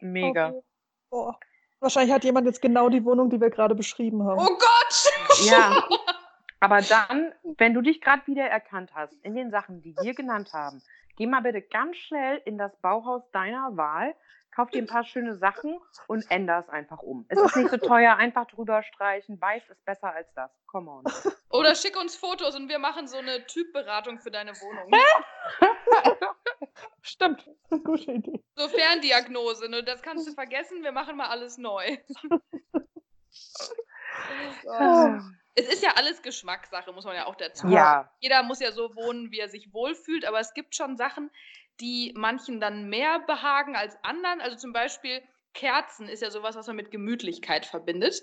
[0.00, 0.48] mega.
[0.48, 0.62] Okay.
[1.10, 1.38] Boah.
[1.80, 4.40] Wahrscheinlich hat jemand jetzt genau die Wohnung, die wir gerade beschrieben haben.
[4.40, 5.10] Oh Gott!
[5.46, 5.84] Ja,
[6.58, 10.52] aber dann, wenn du dich gerade wieder erkannt hast in den Sachen, die wir genannt
[10.52, 10.82] haben,
[11.16, 14.14] geh mal bitte ganz schnell in das Bauhaus deiner Wahl,
[14.54, 17.24] kauf dir ein paar schöne Sachen und änder es einfach um.
[17.28, 19.40] Es ist nicht so teuer, einfach drüber streichen.
[19.40, 20.50] Weiß ist besser als das.
[20.66, 21.04] Come on.
[21.50, 24.90] Oder schick uns Fotos und wir machen so eine Typberatung für deine Wohnung.
[27.02, 27.48] Stimmt,
[27.84, 28.42] gute Idee.
[28.54, 29.82] So Ferndiagnose, ne?
[29.82, 31.96] das kannst du vergessen, wir machen mal alles neu.
[35.54, 37.72] Es ist ja alles Geschmackssache, muss man ja auch dazu sagen.
[37.72, 41.30] Ja, Jeder muss ja so wohnen, wie er sich wohlfühlt, aber es gibt schon Sachen,
[41.80, 44.40] die manchen dann mehr behagen als anderen.
[44.40, 45.22] Also zum Beispiel
[45.54, 48.22] Kerzen ist ja sowas, was man mit Gemütlichkeit verbindet.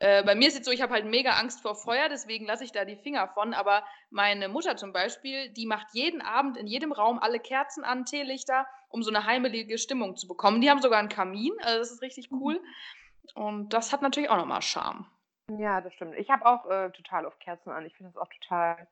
[0.00, 2.62] Äh, bei mir ist es so, ich habe halt mega Angst vor Feuer, deswegen lasse
[2.62, 3.52] ich da die Finger von.
[3.52, 8.04] Aber meine Mutter zum Beispiel, die macht jeden Abend in jedem Raum alle Kerzen an,
[8.04, 10.60] Teelichter, um so eine heimelige Stimmung zu bekommen.
[10.60, 12.60] Die haben sogar einen Kamin, also das ist richtig cool.
[13.34, 15.06] Und das hat natürlich auch nochmal Charme.
[15.58, 16.14] ja, das stimmt.
[16.16, 17.84] Ich habe auch äh, total oft Kerzen an.
[17.84, 18.86] Ich finde das auch total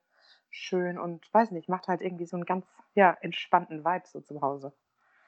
[0.50, 4.40] schön und weiß nicht, macht halt irgendwie so einen ganz ja, entspannten Vibe so zu
[4.40, 4.72] Hause.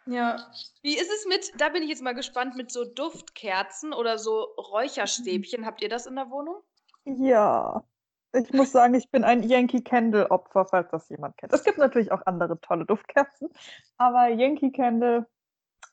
[0.06, 0.36] Ja.
[0.82, 4.40] Wie ist es mit, da bin ich jetzt mal gespannt, mit so Duftkerzen oder so
[4.56, 5.66] Räucherstäbchen?
[5.66, 6.62] Habt ihr das in der Wohnung?
[7.04, 7.84] Ja,
[8.32, 11.52] ich muss sagen, ich bin ein Yankee Candle Opfer, falls das jemand kennt.
[11.52, 13.48] Es gibt natürlich auch andere tolle Duftkerzen,
[13.96, 15.26] aber Yankee Candle,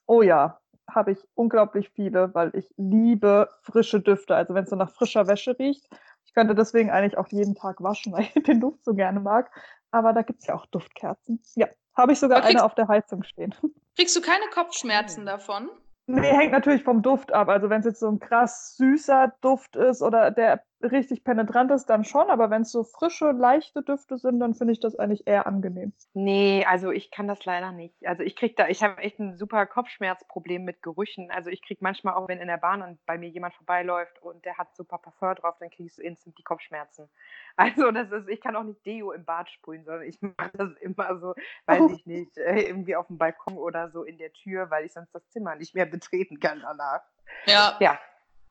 [0.06, 4.36] oh ja, habe ich unglaublich viele, weil ich liebe frische Düfte.
[4.36, 5.88] Also wenn es so nach frischer Wäsche riecht.
[6.26, 9.50] Ich könnte deswegen eigentlich auch jeden Tag waschen, weil ich den Duft so gerne mag.
[9.90, 11.40] Aber da gibt es ja auch Duftkerzen.
[11.54, 13.54] Ja, habe ich sogar kriegst- eine auf der Heizung stehen.
[13.96, 15.26] Kriegst du keine Kopfschmerzen Hm.
[15.26, 15.70] davon?
[16.08, 17.48] Nee, hängt natürlich vom Duft ab.
[17.48, 21.86] Also wenn es jetzt so ein krass süßer Duft ist oder der richtig penetrant ist,
[21.86, 22.30] dann schon.
[22.30, 25.92] Aber wenn es so frische, leichte Düfte sind, dann finde ich das eigentlich eher angenehm.
[26.14, 27.94] Nee, also ich kann das leider nicht.
[28.06, 31.30] Also ich krieg da, ich habe echt ein super Kopfschmerzproblem mit Gerüchen.
[31.30, 34.44] Also ich krieg manchmal auch, wenn in der Bahn an- bei mir jemand vorbeiläuft und
[34.44, 37.08] der hat super Parfum drauf, dann kriege ich so instant die Kopfschmerzen.
[37.58, 40.72] Also das ist, ich kann auch nicht Deo im Bad sprühen, sondern ich mache das
[40.80, 44.70] immer so, weiß ich nicht, äh, irgendwie auf dem Balkon oder so in der Tür,
[44.70, 47.00] weil ich sonst das Zimmer nicht mehr betreten kann danach.
[47.46, 47.76] Ja.
[47.80, 47.98] Ja.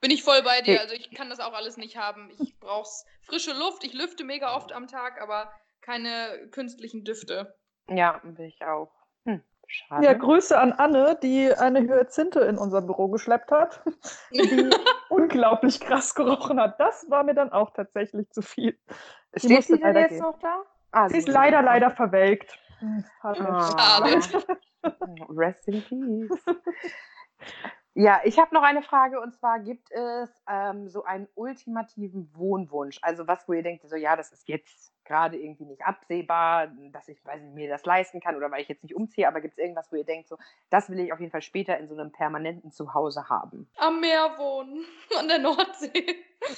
[0.05, 0.81] Bin ich voll bei dir.
[0.81, 2.29] Also ich kann das auch alles nicht haben.
[2.37, 3.83] Ich brauch's frische Luft.
[3.83, 5.51] Ich lüfte mega oft am Tag, aber
[5.81, 7.55] keine künstlichen Düfte.
[7.89, 8.91] Ja, will ich auch.
[9.25, 10.05] Hm, schade.
[10.05, 13.81] Ja, Grüße an Anne, die eine Hyazinthe in unser Büro geschleppt hat,
[14.31, 14.69] die
[15.09, 16.79] unglaublich krass gerochen hat.
[16.79, 18.77] Das war mir dann auch tatsächlich zu viel.
[19.33, 20.19] Die Steht sie denn leider jetzt gehen.
[20.19, 20.61] noch da?
[20.91, 22.59] Ah, Sie ist leider, leider verwelkt.
[22.77, 24.03] Hm, mir Ah.
[25.35, 26.45] Rest in peace.
[27.97, 32.99] Ja, ich habe noch eine Frage und zwar gibt es ähm, so einen ultimativen Wohnwunsch,
[33.01, 37.07] also was, wo ihr denkt, so ja, das ist jetzt gerade irgendwie nicht absehbar, dass
[37.07, 39.53] ich weiß nicht, mir das leisten kann oder weil ich jetzt nicht umziehe, aber gibt
[39.53, 40.37] es irgendwas, wo ihr denkt, so
[40.69, 43.69] das will ich auf jeden Fall später in so einem permanenten Zuhause haben?
[43.77, 44.83] Am Meer wohnen,
[45.17, 46.17] an der Nordsee.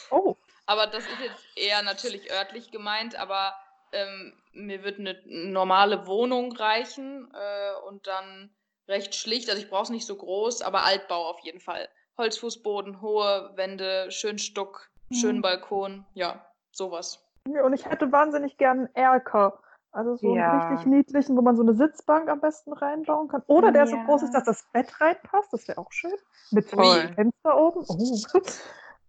[0.09, 0.35] Oh,
[0.65, 3.53] Aber das ist jetzt eher natürlich örtlich gemeint, aber
[3.91, 8.49] ähm, mir wird eine normale Wohnung reichen äh, und dann
[8.87, 9.49] recht schlicht.
[9.49, 11.87] Also ich brauche es nicht so groß, aber Altbau auf jeden Fall.
[12.17, 15.41] Holzfußboden, hohe Wände, schön Stuck, schönen Mhm.
[15.43, 17.23] Balkon, ja, sowas.
[17.47, 19.61] Ja, und ich hätte wahnsinnig gern einen Erker.
[19.91, 20.57] Also so einen Ja.
[20.57, 23.41] richtig niedlichen, wo man so eine Sitzbank am besten reinbauen kann.
[23.47, 24.03] Oder der so Ja.
[24.03, 25.53] groß ist, dass das Bett reinpasst.
[25.53, 26.13] Das wäre auch schön.
[26.51, 27.11] Mit so Toll.
[27.15, 27.85] Fenster oben.
[27.87, 28.17] Oh.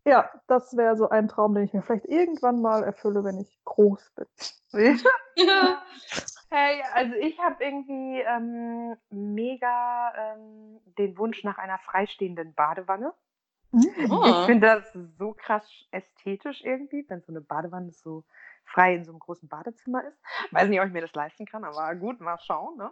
[0.05, 3.59] Ja, das wäre so ein Traum, den ich mir vielleicht irgendwann mal erfülle, wenn ich
[3.65, 4.27] groß bin.
[6.51, 13.13] Hey, also ich habe irgendwie ähm, mega ähm, den Wunsch nach einer freistehenden Badewanne.
[13.73, 14.25] Oh.
[14.25, 18.25] Ich finde das so krass ästhetisch irgendwie, wenn so eine Badewanne so
[18.65, 20.19] frei in so einem großen Badezimmer ist.
[20.53, 22.79] Weiß nicht, ob ich mir das leisten kann, aber gut, mal schauen.
[22.79, 22.91] Ne?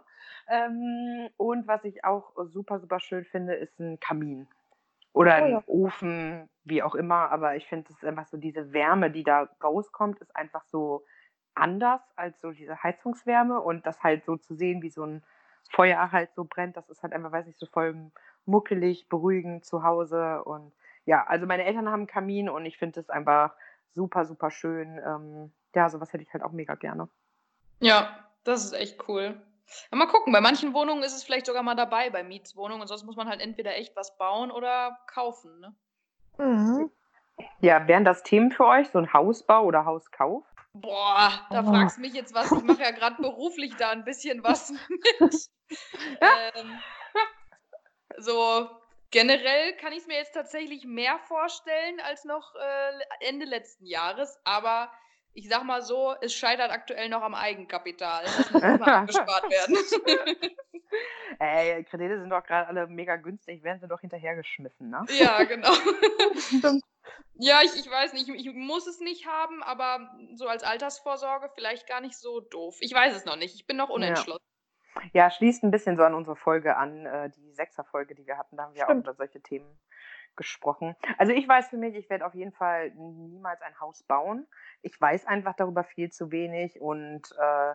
[0.49, 4.47] Ähm, und was ich auch super, super schön finde, ist ein Kamin.
[5.13, 5.63] Oder Oh ein ja.
[5.65, 7.31] Ofen, wie auch immer.
[7.31, 11.03] Aber ich finde, es ist einfach so diese Wärme, die da rauskommt, ist einfach so
[11.57, 13.59] anders als so diese Heizungswärme.
[13.59, 15.23] Und das halt so zu sehen, wie so ein
[15.69, 18.11] Feuer halt so brennt, das ist halt einfach, weiß ich, so voll
[18.45, 20.43] muckelig, beruhigend zu Hause.
[20.43, 20.71] Und
[21.05, 23.53] ja, also meine Eltern haben einen Kamin und ich finde es einfach
[23.93, 24.99] super, super schön.
[25.05, 27.09] Ähm, ja, sowas hätte ich halt auch mega gerne.
[27.79, 29.39] Ja, das ist echt cool.
[29.91, 32.81] Ja, mal gucken, bei manchen Wohnungen ist es vielleicht sogar mal dabei, bei Mietswohnungen.
[32.81, 35.59] Und sonst muss man halt entweder echt was bauen oder kaufen.
[35.59, 35.75] Ne?
[36.37, 36.91] Mhm.
[37.59, 40.43] Ja, wären das Themen für euch, so ein Hausbau oder Hauskauf?
[40.81, 41.71] Boah, da Oh.
[41.71, 42.51] fragst du mich jetzt was.
[42.51, 44.69] Ich mache ja gerade beruflich da ein bisschen was
[45.19, 45.49] mit.
[46.55, 46.79] ähm,
[48.17, 48.69] so
[49.11, 54.37] generell kann ich es mir jetzt tatsächlich mehr vorstellen als noch äh, Ende letzten Jahres.
[54.43, 54.91] Aber
[55.37, 58.23] ich sag mal so, es scheitert aktuell noch am Eigenkapital.
[58.23, 59.77] Das muss noch mal abgespart werden.
[61.39, 65.05] Ey, Kredite sind doch gerade alle mega günstig, werden sie doch hinterhergeschmissen, ne?
[65.09, 65.71] ja, genau.
[67.39, 71.87] Ja, ich, ich weiß nicht, ich muss es nicht haben, aber so als Altersvorsorge vielleicht
[71.87, 72.77] gar nicht so doof.
[72.81, 74.43] Ich weiß es noch nicht, ich bin noch unentschlossen.
[75.13, 78.57] Ja, schließt ein bisschen so an unsere Folge an, äh, die Sechser-Folge, die wir hatten.
[78.57, 79.05] Da haben wir auch Stimmt.
[79.05, 79.79] über solche Themen
[80.37, 80.95] gesprochen.
[81.17, 84.47] Also ich weiß für mich, ich werde auf jeden Fall niemals ein Haus bauen.
[84.81, 87.73] Ich weiß einfach darüber viel zu wenig und äh,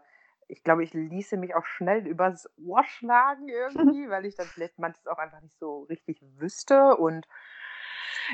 [0.48, 4.78] ich glaube, ich ließe mich auch schnell übers Ohr schlagen irgendwie, weil ich dann vielleicht
[4.78, 7.26] manches auch einfach nicht so richtig wüsste und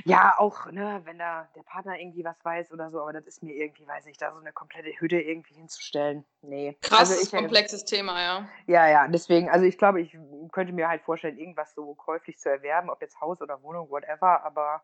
[0.05, 3.43] ja, auch, ne, wenn da der Partner irgendwie was weiß oder so, aber das ist
[3.43, 6.25] mir irgendwie, weiß ich, da so eine komplette Hütte irgendwie hinzustellen.
[6.43, 6.77] Nee.
[6.81, 8.49] Krasses, also ich, äh, komplexes Thema, ja.
[8.67, 10.17] ja, ja, deswegen, also ich glaube, ich
[10.53, 14.45] könnte mir halt vorstellen, irgendwas so käuflich zu erwerben, ob jetzt Haus oder Wohnung, whatever,
[14.45, 14.83] aber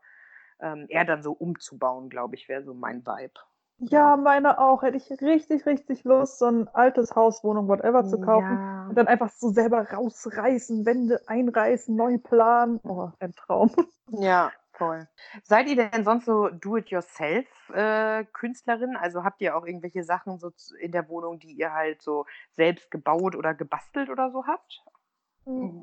[0.61, 3.41] ähm, eher dann so umzubauen, glaube ich, wäre so mein Vibe.
[3.79, 4.83] Ja, meine auch.
[4.83, 8.57] Hätte ich richtig, richtig Lust, so ein altes Haus, Wohnung, whatever zu kaufen.
[8.57, 8.87] Ja.
[8.89, 12.81] Und dann einfach so selber rausreißen, Wände einreißen, neu planen.
[12.85, 13.71] Oh, ein Traum.
[14.11, 15.09] ja, voll.
[15.43, 18.97] Seid ihr denn sonst so Do-it-yourself-Künstlerin?
[18.97, 20.51] also habt ihr auch irgendwelche Sachen so
[20.81, 24.85] in der Wohnung, die ihr halt so selbst gebaut oder gebastelt oder so habt?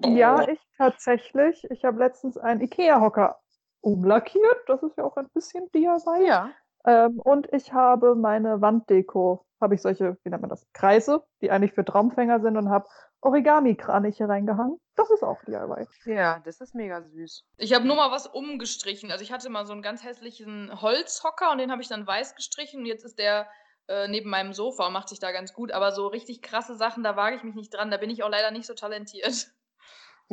[0.06, 1.66] Ja, ich tatsächlich.
[1.70, 3.40] Ich habe letztens einen Ikea-Hocker
[3.82, 4.64] umlackiert.
[4.68, 6.26] Das ist ja auch ein bisschen DIY.
[6.26, 6.52] Ja.
[6.86, 11.52] Ähm, und ich habe meine Wanddeko, habe ich solche, wie nennt man das, Kreise, die
[11.52, 12.88] eigentlich für Traumfänger sind und habe
[13.22, 14.80] Origami-Kraniche reingehangen.
[14.96, 15.88] Das ist auch DIY.
[16.06, 17.44] Ja, das ist mega süß.
[17.58, 19.12] Ich habe nur mal was umgestrichen.
[19.12, 22.36] Also ich hatte mal so einen ganz hässlichen Holzhocker und den habe ich dann weiß
[22.36, 23.48] gestrichen und jetzt ist der
[23.88, 25.72] äh, neben meinem Sofa und macht sich da ganz gut.
[25.72, 27.92] Aber so richtig krasse Sachen, da wage ich mich nicht dran.
[27.92, 29.52] Da bin ich auch leider nicht so talentiert.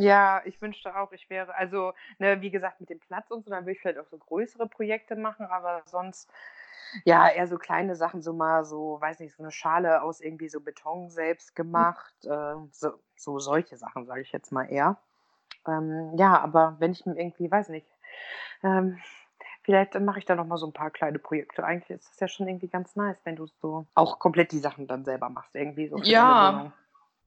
[0.01, 3.51] Ja, ich wünschte auch, ich wäre, also, ne, wie gesagt, mit dem Platz und so,
[3.51, 6.30] dann würde ich vielleicht auch so größere Projekte machen, aber sonst,
[7.05, 10.49] ja, eher so kleine Sachen, so mal so, weiß nicht, so eine Schale aus irgendwie
[10.49, 14.97] so Beton selbst gemacht, äh, so, so solche Sachen, sage ich jetzt mal eher.
[15.66, 17.86] Ähm, ja, aber wenn ich mir irgendwie, weiß nicht,
[18.62, 18.99] ähm,
[19.62, 21.64] vielleicht mache ich da noch mal so ein paar kleine Projekte.
[21.64, 24.86] Eigentlich ist das ja schon irgendwie ganz nice, wenn du so auch komplett die Sachen
[24.86, 26.72] dann selber machst, irgendwie so Ja.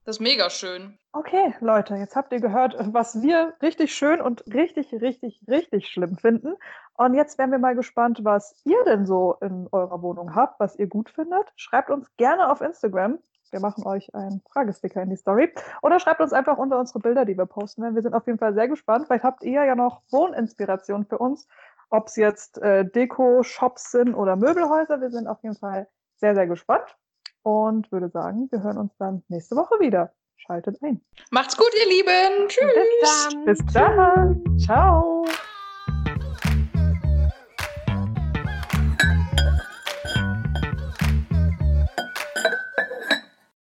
[0.04, 0.98] Das ist mega schön.
[1.12, 6.16] Okay, Leute, jetzt habt ihr gehört, was wir richtig schön und richtig, richtig, richtig schlimm
[6.16, 6.54] finden.
[6.94, 10.74] Und jetzt wären wir mal gespannt, was ihr denn so in eurer Wohnung habt, was
[10.74, 11.52] ihr gut findet.
[11.54, 13.20] Schreibt uns gerne auf Instagram.
[13.52, 15.52] Wir machen euch einen Fragesticker in die Story.
[15.82, 17.82] Oder schreibt uns einfach unter unsere Bilder, die wir posten.
[17.82, 17.94] werden.
[17.94, 19.06] Wir sind auf jeden Fall sehr gespannt.
[19.06, 21.46] Vielleicht habt ihr ja noch Wohninspiration für uns,
[21.90, 25.00] ob es jetzt äh, Deko-Shops sind oder Möbelhäuser.
[25.00, 25.86] Wir sind auf jeden Fall
[26.16, 26.96] sehr, sehr gespannt
[27.42, 30.12] und würde sagen, wir hören uns dann nächste Woche wieder.
[30.36, 31.00] Schaltet ein.
[31.30, 32.48] Macht's gut, ihr Lieben.
[32.48, 32.72] Tschüss.
[33.00, 33.44] Bis dann.
[33.44, 34.58] Bis dann.
[34.58, 35.24] Ciao.